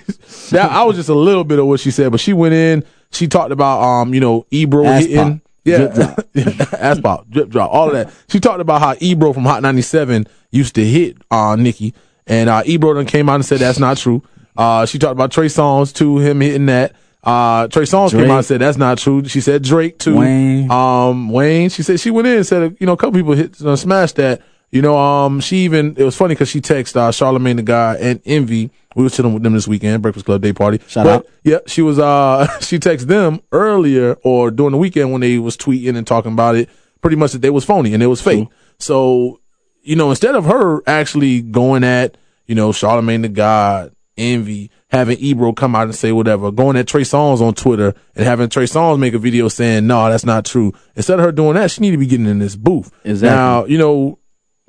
[0.51, 2.83] that I was just a little bit of what she said, but she went in.
[3.11, 5.39] She talked about, um, you know, Ebro Ass hitting.
[5.39, 5.47] pop.
[5.63, 6.15] Yeah,
[6.79, 8.11] ass pop, drip drop, all of that.
[8.29, 11.93] She talked about how Ebro from Hot 97 used to hit uh, Nikki,
[12.25, 14.23] and uh, Ebro then came out and said that's not true.
[14.57, 16.95] Uh, she talked about Trey Songz too, him hitting that.
[17.23, 19.23] Uh, Trey Songz came out and said that's not true.
[19.25, 20.17] She said Drake too.
[20.17, 20.71] Wayne.
[20.71, 21.69] Um, Wayne.
[21.69, 24.15] She said she went in and said you know a couple people hit uh, smashed
[24.15, 24.41] that.
[24.71, 27.95] You know, um, she even it was funny because she texted uh, Charlemagne the guy
[27.95, 28.71] and Envy.
[28.95, 30.79] We were chilling with them this weekend, Breakfast Club Day Party.
[30.87, 31.27] Shout But, out.
[31.43, 31.99] Yeah, she was.
[31.99, 36.31] Uh, she texted them earlier or during the weekend when they was tweeting and talking
[36.31, 36.69] about it.
[37.01, 38.47] Pretty much that they was phony and it was fake.
[38.77, 39.39] So,
[39.81, 42.15] you know, instead of her actually going at
[42.45, 46.87] you know Charlemagne the God, Envy, having Ebro come out and say whatever, going at
[46.87, 50.45] Trey Songz on Twitter and having Trey Songz make a video saying no, that's not
[50.45, 50.73] true.
[50.95, 52.91] Instead of her doing that, she need to be getting in this booth.
[53.03, 53.35] Exactly.
[53.35, 54.19] Now, you know,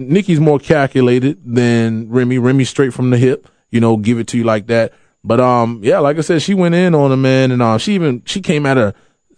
[0.09, 2.38] Nikki's more calculated than Remy.
[2.38, 4.92] Remy straight from the hip, you know, give it to you like that.
[5.24, 7.94] But um, yeah, like I said, she went in on a man, and uh, she
[7.94, 8.94] even she came at her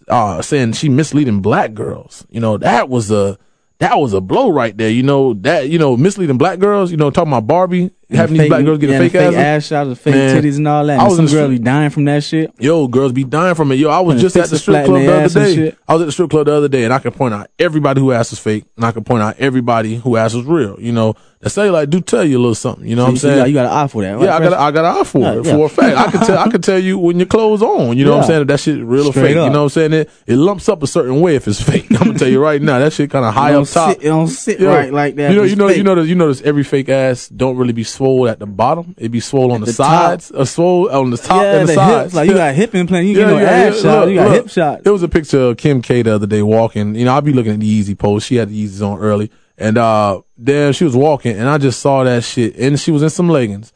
[0.07, 2.25] uh saying she misleading black girls.
[2.29, 3.37] You know, that was a
[3.79, 4.89] that was a blow right there.
[4.89, 6.91] You know that you know misleading black girls.
[6.91, 9.37] You know, talking about Barbie having these black girls get yeah, fake, fake asses.
[9.37, 10.99] ass shots, the fake Man, titties and all that.
[10.99, 12.51] I And was some girl be dying from that shit.
[12.59, 13.75] Yo, girls be dying from it.
[13.75, 15.75] Yo, I was just at the strip club the other day.
[15.87, 18.01] I was at the strip club the other day, and I can point out everybody
[18.01, 20.75] who ass is fake, and I can point out everybody who ass is real.
[20.79, 22.87] You know, the cellulite do tell you a little something.
[22.87, 23.39] You know what I'm So saying?
[23.39, 25.01] got- you got an eye for that, right, Yeah, I got a, I got an
[25.01, 25.55] eye for Yeah, it yeah.
[25.55, 25.97] for a fact.
[25.97, 27.95] I can tell I can tell you when your clothes on.
[27.97, 28.41] You know what I'm saying?
[28.41, 29.37] If that shit real or fake.
[29.37, 29.45] up.
[29.47, 29.93] You know what I'm saying?
[29.93, 31.85] It, it lumps up a certain way if it's fake.
[31.91, 33.91] I'm gonna tell you right now, that shit kind of high up top.
[33.93, 36.41] sit- it don't sit right like that You know, you know, you know, you notice
[36.41, 38.95] every fake ass don't really be swole at the bottom.
[38.97, 41.73] It be swole on the, the sides, or swole on the top Yeah, and the,
[41.73, 42.03] the sides.
[42.03, 44.35] hips, like, you got hip implant, you get no ass shot, Look, you got look.
[44.43, 44.83] hip shot.
[44.83, 46.95] There was a picture of Kim K the other day walking.
[46.95, 48.27] You know, I'll be looking at the Easy post.
[48.27, 51.79] She had the Yeezys on early, and uh, then she was walking, and I just
[51.79, 53.71] saw that shit, and she was in some leggings.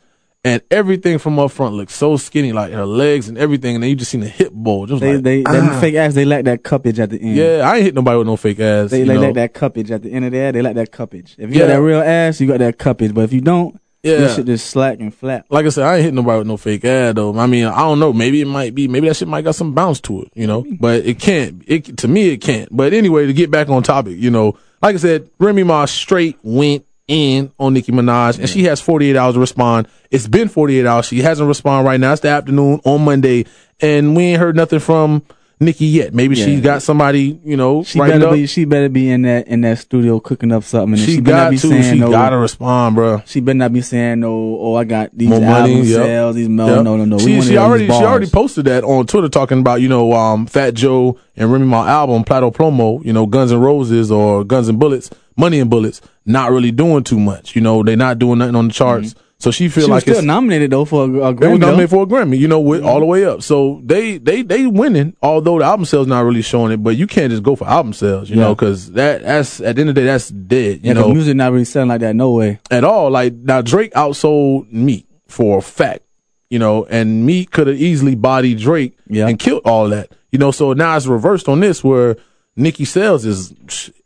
[0.45, 3.89] And everything from up front looked so skinny, like her legs and everything, and then
[3.89, 4.89] you just seen the hip bulge.
[4.89, 5.77] They like, they ah.
[5.81, 6.13] fake ass.
[6.13, 7.35] They lack that cuppage at the end.
[7.35, 8.89] yeah, I ain't hit nobody with no fake ass.
[8.89, 10.53] They, they lack that cuppage at the end of there.
[10.53, 11.35] They lack that cuppage.
[11.37, 11.67] If you Yeah.
[11.67, 13.13] got that real ass, you got that cuppage.
[13.13, 14.17] But if you don't, Yeah.
[14.17, 15.45] This shit just slack and flat.
[15.49, 17.37] like I said, I ain't hitting nobody with no fake ad though.
[17.37, 18.13] I mean, I don't know.
[18.13, 18.87] Maybe it might be.
[18.87, 20.65] Maybe that shit might got some bounce to it, you know.
[20.79, 21.63] But it can't.
[21.67, 22.69] It to me, it can't.
[22.75, 26.37] But anyway, to get back on topic, you know, like I said, Remy Ma straight
[26.43, 29.87] went in on Nicki Minaj, and she has 48 hours to respond.
[30.11, 31.07] It's been 48 hours.
[31.07, 32.13] She hasn't responded right now.
[32.13, 33.45] It's the afternoon on Monday,
[33.81, 35.23] and we ain't heard nothing from
[35.61, 36.13] Nicki yet.
[36.13, 36.59] Maybe she Yeah.
[36.61, 38.33] got somebody, you know, She better up.
[38.33, 38.45] be.
[38.47, 40.93] She better be in that in that studio cooking up something.
[40.93, 41.67] And she, she, better got be to.
[41.67, 42.09] saying She no.
[42.09, 43.21] gotta respond, bro.
[43.25, 44.57] She better not be saying no.
[44.61, 46.01] Oh, I got these more money, album yep.
[46.03, 46.35] sales.
[46.35, 46.83] These no, Yep.
[46.85, 47.19] no, no, no.
[47.19, 50.75] She, she already she already posted that on Twitter talking about you know um, Fat
[50.75, 54.69] Joe and Remy Ma album Plata O Plomo, you know Guns and Roses or Guns
[54.69, 57.53] and Bullets, Money and Bullets, not really doing too much.
[57.55, 59.13] You know they not doing nothing on the charts.
[59.39, 59.99] So she feel Mm-hmm.
[59.99, 61.39] She was still nominated though for a, a they was Grammy.
[61.39, 61.55] though.
[61.57, 63.41] nominated for a Grammy, you know, with all the way up.
[63.41, 66.83] So they they they winning, although the album sales not really showing it.
[66.83, 69.81] But you can't just go for album sales, you know, because that that's at the
[69.81, 70.79] end of the day that's dead.
[70.83, 72.15] You Yeah, know, music not really selling like that.
[72.15, 72.59] No way.
[72.69, 73.09] at all.
[73.11, 76.01] Like now, Drake outsold Meek for a fact,
[76.49, 79.27] you know, and Meek could have easily bodied Drake Yeah.
[79.29, 80.51] and killed all that, you know.
[80.51, 82.17] So now it's reversed on this, where
[82.57, 83.53] Nicki sales is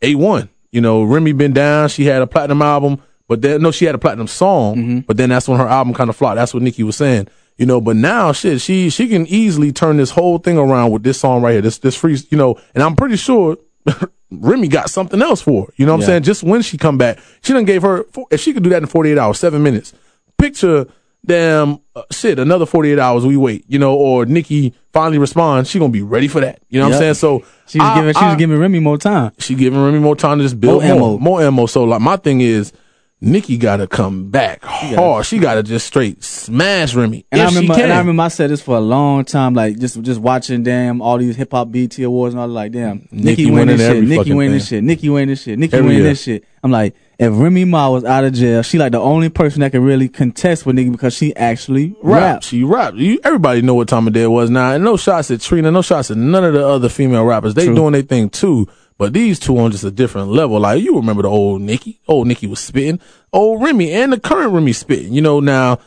[0.04, 0.50] a one.
[0.72, 1.90] You know, Remy been down.
[1.90, 3.00] She had a platinum album,
[3.34, 5.00] but then no, she had a platinum song, Mm-hmm.
[5.08, 6.36] but then that's when her album kind of flopped.
[6.36, 7.28] That's what Nicki was saying.
[7.58, 11.04] You know, but now shit, she she can easily turn this whole thing around with
[11.04, 11.62] this song right here.
[11.62, 13.58] This this free, you know, and I'm pretty sure
[14.32, 15.74] Remy got something else for her.
[15.78, 16.24] You know what I'm saying?
[16.24, 18.88] Just when she come back, she done gave her if she could do that in
[18.88, 19.94] 48 hours, seven minutes.
[20.38, 20.88] Picture
[21.26, 25.80] damn uh, shit, another 48 hours we wait, you know, or Nikki finally responds, she
[25.80, 26.62] gonna be ready for that.
[26.70, 27.14] You know what I'm saying?
[27.14, 28.14] So She was I- giving.
[28.14, 29.32] She I- was giving Remy more time.
[29.38, 31.18] she giving Remy more time to just build More more, ammo.
[31.20, 31.66] more ammo.
[31.68, 32.74] So like my thing is,
[33.24, 35.26] Nikki got to come back hard.
[35.26, 37.26] She got to just straight smash Remy.
[37.32, 37.84] And I remember, she can.
[37.86, 41.02] and I remember I said this for a long time, like just just watching damn
[41.02, 43.78] all these hip hop BET awards and all that, like damn Nikki Nikki winning winning
[43.78, 46.10] this shit, Nikki winning this shit, Nikki winning this shit, Nikki Every winning year.
[46.12, 46.46] this shit.
[46.64, 49.72] I'm like, if Remy Ma was out of jail, she like the only person that
[49.72, 52.44] can really contest with Nikki because she actually rap.
[52.44, 52.94] She rap.
[52.98, 54.74] You, everybody know what time of day it was now.
[54.74, 57.54] And no shots at Trina, no shots at none of the other female rappers.
[57.54, 57.76] They True.
[57.76, 58.68] doing their thing too.
[58.98, 60.60] But these two on just a different level.
[60.60, 62.00] Like you remember the old Nikki?
[62.08, 63.00] Old Nikki was spitting.
[63.32, 65.14] Old Remy and the current Remy spitting.
[65.14, 65.80] You know now.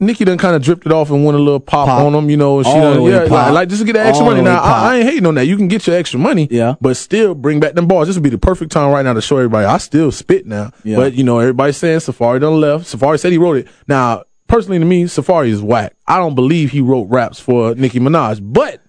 [0.00, 2.00] Nikki done kind of dripped it off and went a little pop, Pop.
[2.02, 2.58] on them, you know.
[2.58, 4.42] and She done, yeah, like, like just to get that extra All money.
[4.42, 4.60] Now.
[4.60, 5.46] I, I ain't hating on that.
[5.46, 6.74] You can get your extra money, Yeah.
[6.80, 8.08] but still bring back them bars.
[8.08, 10.72] This would be the perfect time right now to show everybody I still spit now.
[10.82, 10.96] Yeah.
[10.96, 12.86] But you know, everybody's saying Safaree done left.
[12.86, 13.68] Safaree said he wrote it.
[13.86, 15.94] Now, personally to me, Safaree is whack.
[16.08, 18.40] I don't believe he wrote raps for Nicki Minaj.
[18.42, 18.80] But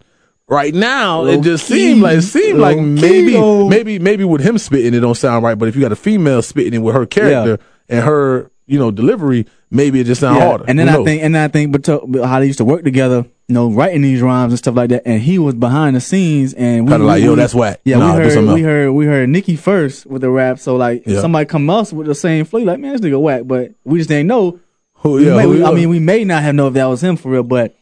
[0.54, 3.68] right now, it just seemed like it seemed like Low-key, maybe though.
[3.68, 5.58] maybe maybe with him spitting it don't sound right.
[5.58, 8.92] But if you got a female spitting it with her character and her you know
[8.92, 10.46] delivery, maybe it just sound Yeah.
[10.48, 10.66] harder.
[10.68, 11.06] And then Who I knows?
[11.06, 14.02] think, and then I think, but, how they used to work together, you know, writing
[14.02, 15.02] these rhymes and stuff like that.
[15.06, 17.82] And he was behind the scenes, and we Kinda like, we- yo, that's whack.
[17.84, 20.60] Yeah, Nah, we heard, we heard, we heard Nicki first with the rap.
[20.60, 21.20] So like, Yeah.
[21.20, 23.42] somebody come else with the same flow, like, man, this nigga whack.
[23.46, 24.60] But we just didn't know.
[25.00, 27.04] Who- yeah, may- who- we- I mean, we may not have known if that was
[27.04, 27.76] him for real, but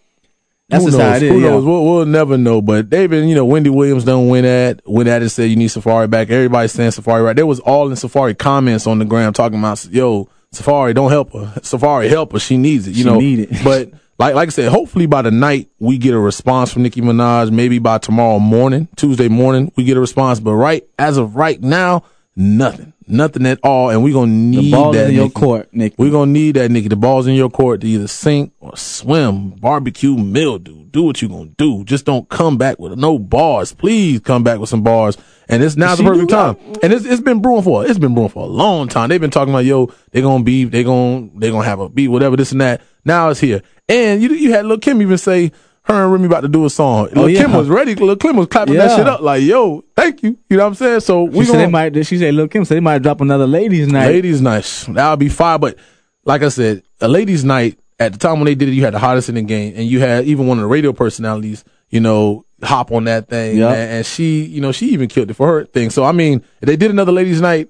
[0.71, 0.99] that's Who knows?
[1.01, 1.29] how it is.
[1.31, 1.49] Who yeah.
[1.49, 1.65] knows?
[1.65, 2.61] We'll, we'll never know.
[2.61, 5.55] But they've been, you know, Wendy Williams done win at win at it said you
[5.57, 6.29] need Safaree back.
[6.29, 7.35] Everybody's saying Safaree right.
[7.35, 11.33] There was all in Safaree comments on the gram talking about yo Safaree don't help
[11.33, 11.53] her.
[11.59, 12.39] Safaree help her.
[12.39, 12.91] She needs it.
[12.91, 13.19] You She know.
[13.19, 13.49] need it.
[13.63, 17.01] but like like I said, hopefully by the night we get a response from Nicki
[17.01, 17.51] Minaj.
[17.51, 20.39] Maybe by tomorrow morning, Tuesday morning, we get a response.
[20.39, 22.03] But right as of right now,
[22.35, 23.89] nothing, nothing at all.
[23.89, 25.33] And we gonna need that in your Nicki.
[25.33, 25.93] court, Nick.
[25.97, 26.89] We're gonna need that nigga.
[26.89, 30.85] The ball's in your court to either sink or swim, barbecue, mildew.
[30.85, 31.83] Do what you gonna do.
[31.83, 33.73] Just don't come back with no bars.
[33.73, 35.17] Please come back with some bars.
[35.47, 36.57] And it's now's the perfect time.
[36.81, 39.09] And it's it's been brewing for it's been brewing for a long time.
[39.09, 42.07] They've been talking about yo, they gonna be they gonna they gonna have a beat,
[42.07, 42.81] whatever this and that.
[43.03, 43.61] Now it's here.
[43.89, 45.51] And you you had Lil Kim even say
[45.83, 47.09] her and Remy about to do a song.
[47.11, 47.41] Oh, Lil Oh, yeah.
[47.41, 47.95] Kim was ready.
[47.95, 50.37] Lil Kim was clapping that shit up like yo, thank you.
[50.49, 50.99] You know what I'm saying?
[51.01, 52.05] So She we said they gonna might.
[52.05, 54.63] She said, "Look, Kim said they might drop another ladies' night." Ladies' night.
[54.89, 55.57] That would be fire.
[55.57, 55.77] But
[56.25, 58.93] like I said, a ladies' night, at the time when they did it, you had
[58.93, 59.73] the hottest in the game.
[59.75, 63.57] And you had even one of the radio personalities, you know, hop on that thing.
[63.57, 63.69] Yeah.
[63.69, 65.89] And, and she, you know, she even killed it for her thing.
[65.89, 67.69] So, I mean, if they did another ladies' night,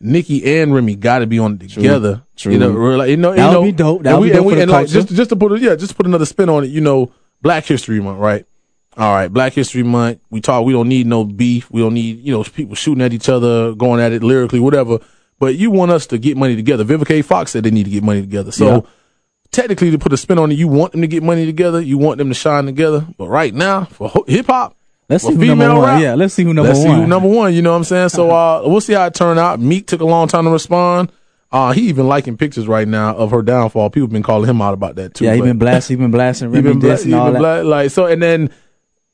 [0.00, 2.22] Nikki and Remy got to be on it together.
[2.36, 2.52] True.
[2.52, 4.02] You know, like, you know, That you would know, be dope.
[4.04, 5.60] That would be dope and we, for the and like, just, just to put it,
[5.62, 7.10] yeah, just put another spin on it, you know,
[7.42, 8.44] Black History Month, right?
[8.96, 10.20] All right, Black History Month.
[10.30, 10.64] We talk.
[10.64, 11.70] We don't need no beef.
[11.70, 14.98] We don't need you know people shooting at each other, going at it lyrically, whatever.
[15.38, 16.84] But you want us to get money together.
[16.84, 17.24] Vivica.
[17.24, 18.50] Fox said they need to get money together.
[18.50, 18.80] So Yeah.
[19.52, 21.80] technically, to put a spin on it, you want them to get money together.
[21.80, 23.06] You want them to shine together.
[23.16, 24.74] But right now, for hip hop,
[25.08, 25.88] Let's see who number female one.
[25.88, 26.88] rap, Yeah, let's see who number let's one.
[26.96, 27.54] see who number one.
[27.54, 28.08] You know what I'm saying?
[28.08, 29.60] So uh, we'll see how it turned out.
[29.60, 31.12] Meek took a long time to respond.
[31.50, 33.88] Uh, he even liking pictures right now of her downfall.
[33.90, 35.24] People been calling him out about that too.
[35.24, 35.96] yeah, he been blasting.
[35.96, 37.62] He been blasting he Remy been bla- he all been that.
[37.62, 38.04] bla- like so.
[38.06, 38.50] And then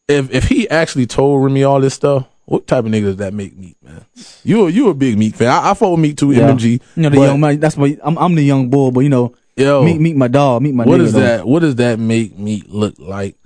[0.08, 3.32] if if he actually told Remy all this stuff, what type of nigga does that
[3.34, 4.04] make Meek, man?
[4.42, 5.48] You a, you a big Meek fan.
[5.48, 6.50] I, I with Meek too, Yeah.
[6.50, 6.80] MMG.
[6.96, 7.60] You know the young man.
[7.60, 8.90] That's why I'm, I'm the young bull.
[8.90, 10.62] But you know, yo, meet meet my dog.
[10.62, 10.84] Meet my.
[10.84, 11.20] what nigga, does though.
[11.20, 11.46] that?
[11.46, 13.36] What does that make Meek look like?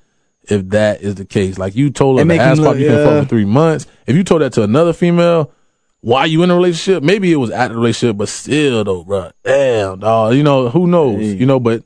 [0.50, 2.86] If that is the case, like you told her It to ass pop look- you
[2.88, 3.86] can fuck for three months.
[4.06, 5.52] If you told that to another female,
[6.00, 7.02] why you in a relationship?
[7.02, 9.30] Maybe it was at the relationship, but still though, bro.
[9.44, 10.34] Damn, dog.
[10.34, 11.20] You know who knows?
[11.20, 11.34] Hey.
[11.34, 11.84] You know, but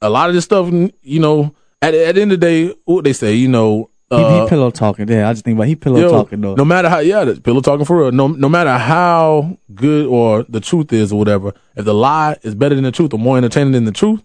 [0.00, 0.68] a lot of this stuff,
[1.02, 4.16] you know, at at the end of the day, what they say, you know, He,
[4.16, 5.08] uh, he pillow talking.
[5.08, 6.54] Yeah, I just think about he pillow Yo, talking though.
[6.54, 8.12] No matter how, yeah, pillow talking for real.
[8.12, 12.54] No, no matter how good or the truth is or whatever, if the lie is
[12.54, 14.22] better than the truth or more entertaining than the truth,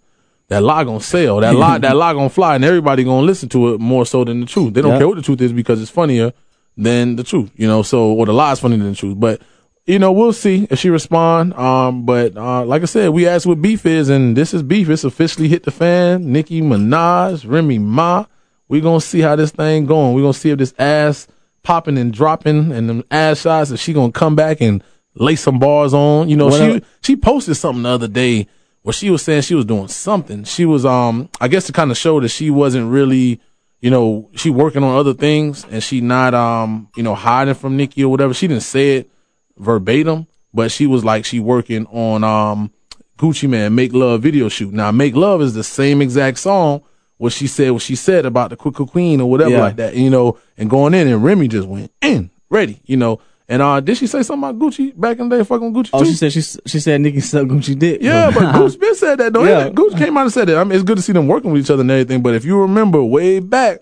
[0.49, 1.39] that lie gonna sell.
[1.39, 4.41] That lie, that lie gonna fly, and everybody gonna listen to it more so than
[4.41, 4.73] the truth.
[4.75, 4.99] They don't Yep.
[4.99, 6.33] care what the truth is because it's funnier
[6.77, 7.83] than the truth, you know.
[7.83, 9.19] So, or the lie is funnier than the truth.
[9.19, 9.41] But
[9.85, 11.53] you know, we'll see if she respond.
[11.55, 14.89] Um, but uh, like I said, we asked what beef is, and this is beef.
[14.89, 16.31] It's officially hit the fan.
[16.31, 18.25] Nicki Minaj, Remy Ma.
[18.69, 20.13] We gonna see how this thing going.
[20.13, 21.27] We gonna see if this ass
[21.63, 23.71] popping and dropping and them ass shots.
[23.71, 24.83] If she gonna come back and
[25.15, 26.29] lay some bars on.
[26.29, 28.47] You know, What she she posted something the other day
[28.83, 30.43] where she was saying she was doing something.
[30.43, 33.39] She was um I guess to kind of show that she wasn't really
[33.83, 37.75] you know she working on other things and she not um you know hiding from
[37.77, 38.33] Nikki or whatever.
[38.33, 39.11] She didn't say it
[39.57, 42.71] verbatim, but she was like she working on um
[43.17, 44.73] Gucci Mane Make Love video shoot.
[44.73, 46.81] Now Make Love is the same exact song
[47.17, 49.59] what she said what she said about the Quick Queen or whatever Yeah.
[49.61, 49.95] like that.
[49.95, 52.81] You know, and going in and Remy just went in ready.
[52.85, 53.19] You know.
[53.47, 55.43] And uh, did she say something about Gucci back in the day?
[55.43, 56.05] Fucking Gucci oh, too.
[56.05, 58.01] she said she she said Nicki sucked Gucci dick.
[58.01, 59.43] Yeah, but Gucci been said that though.
[59.43, 59.69] Yeah.
[59.69, 60.55] Gucci came out and said it.
[60.55, 62.21] I mean, it's good to see them working with each other and everything.
[62.21, 63.81] But if you remember way back,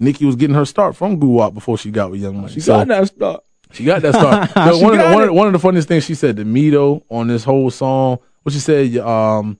[0.00, 2.54] Nikki was getting her start from Guwap before she got with Young Money.
[2.54, 3.44] she so, got that start.
[3.72, 4.50] She got that start.
[4.54, 6.44] So one, of the, one, of the, one of the funniest things she said to
[6.44, 9.58] me though on this whole song, what she said, um,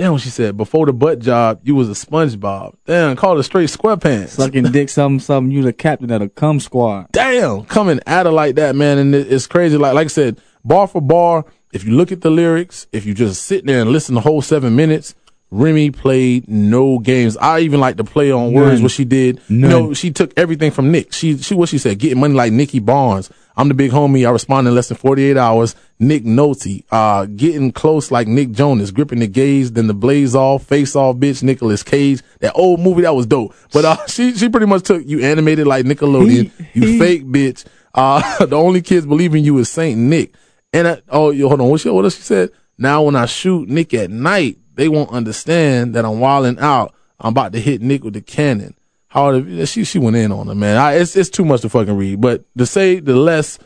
[0.00, 2.74] damn, what she said before the butt job, you was a SpongeBob.
[2.86, 4.28] Damn, call it straight SquarePants.
[4.30, 5.50] Sucking dick, something, something.
[5.52, 7.08] You the captain of the cum squad.
[7.12, 8.96] damn, coming at her like that, man.
[8.96, 9.76] And it, it's crazy.
[9.76, 13.12] Like, like I said, bar for bar, if you look at the lyrics, if you
[13.12, 15.14] just sit there and listen the whole seven minutes,
[15.50, 17.36] Remy played no games.
[17.36, 19.40] I even like to play on words what she did.
[19.48, 19.70] You None.
[19.70, 21.12] know, she took everything from Nick.
[21.12, 23.30] She, she, what she said, getting money like Nicky Barnes.
[23.56, 24.26] I'm the big homie.
[24.26, 25.74] I respond in less than 48 hours.
[25.98, 30.64] Nick Nolte, uh, getting close like Nick Jonas, gripping the gaze, then the blaze off,
[30.64, 32.22] face off, bitch, Nicolas Cage.
[32.40, 33.54] That old movie, that was dope.
[33.72, 36.50] But, uh, she, she pretty much took you animated like Nickelodeon.
[36.50, 37.66] He- you he- fake bitch.
[37.94, 40.34] Uh, the only kids believing you is Saint Nick.
[40.72, 41.68] And I, oh, yo, hold on.
[41.68, 42.50] What she, what else she said?
[42.78, 46.94] Now when I shoot Nick at night, they won't understand that I'm wilding out.
[47.18, 48.74] I'm about to hit Nick with the cannon.
[49.10, 50.76] How she she went in on him, man.
[50.76, 52.20] I, it's it's too much to fucking read.
[52.20, 53.58] But to say the less,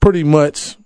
[0.00, 0.76] pretty much,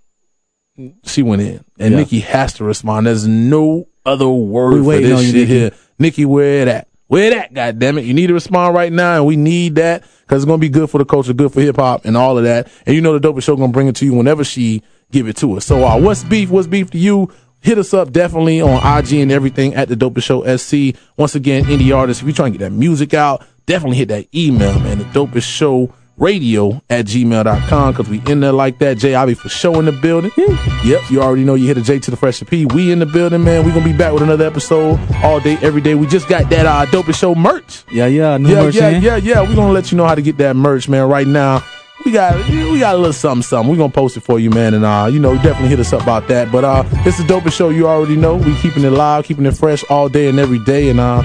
[1.04, 1.98] she went in, and Yeah.
[1.98, 3.06] Nikki has to respond.
[3.06, 5.46] There's no other We word for this shit Nikki.
[5.46, 5.70] here.
[5.98, 6.88] Nikki, where that?
[7.08, 7.52] Where that?
[7.52, 8.04] God damn it!
[8.04, 10.88] You need to respond right now, and we need that because it's gonna be good
[10.88, 12.68] for the culture, good for hip hop, and all of that.
[12.86, 15.36] And you know the dopest show gonna bring it to you whenever she give it
[15.38, 15.64] to us.
[15.66, 16.50] So, uh, what's beef?
[16.50, 17.28] What's beef to you?
[17.60, 20.96] Hit us up definitely on IG and everything at the dopest show SC.
[21.16, 24.26] Once again, indie artists, if you're trying to get that music out, definitely hit that
[24.34, 24.98] email, man.
[24.98, 28.96] The dopest show radio at gmail.com because we in there like that.
[28.96, 30.30] Jivey Fasho in the building.
[30.84, 32.64] Yep, you already know you hit a J to the fresh P.
[32.66, 33.64] We in the building, man.
[33.66, 35.94] we gonna be back with another episode all day, every day.
[35.94, 37.84] We just got that uh dopest show merch.
[37.92, 38.38] Yeah, yeah.
[38.38, 39.02] New Yeah, merch yeah, in.
[39.02, 39.40] yeah, yeah.
[39.42, 41.06] We're gonna let you know how to get that merch, man.
[41.08, 41.62] Right now,
[42.06, 43.70] we got we got a little something, something.
[43.70, 46.00] We're gonna post it for you, man, and uh, you know, definitely hit us up
[46.02, 46.50] about that.
[46.50, 47.68] But uh, it's the dopest show.
[47.68, 48.36] You already know.
[48.36, 51.22] We keeping it live, keeping it fresh all day and every day, and uh,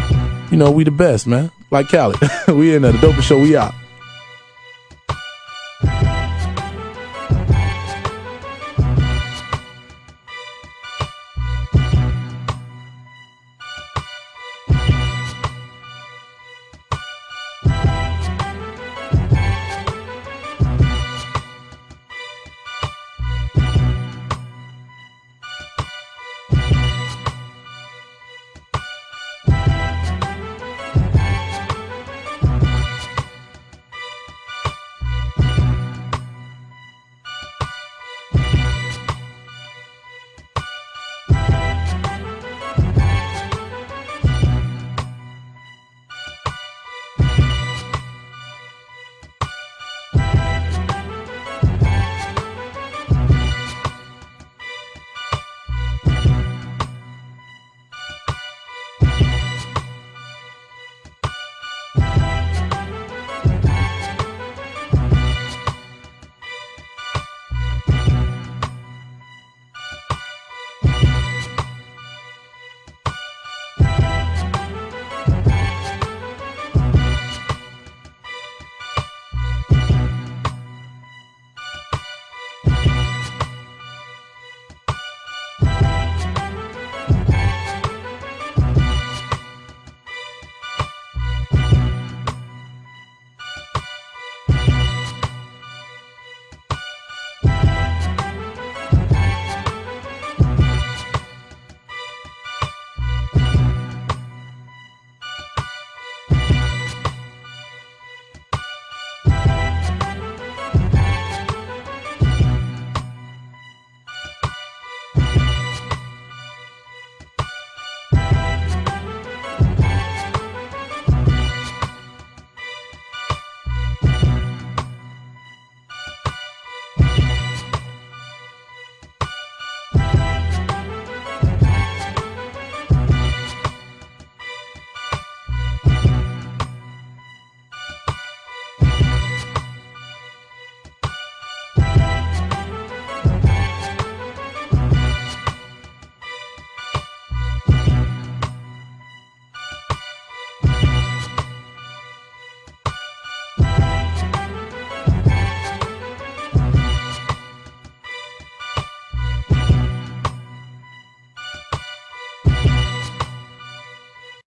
[0.51, 1.49] you know, we the best, man.
[1.71, 2.19] Like Khaled,
[2.49, 2.91] we in there.
[2.91, 3.39] The dopest show.
[3.39, 3.73] We out.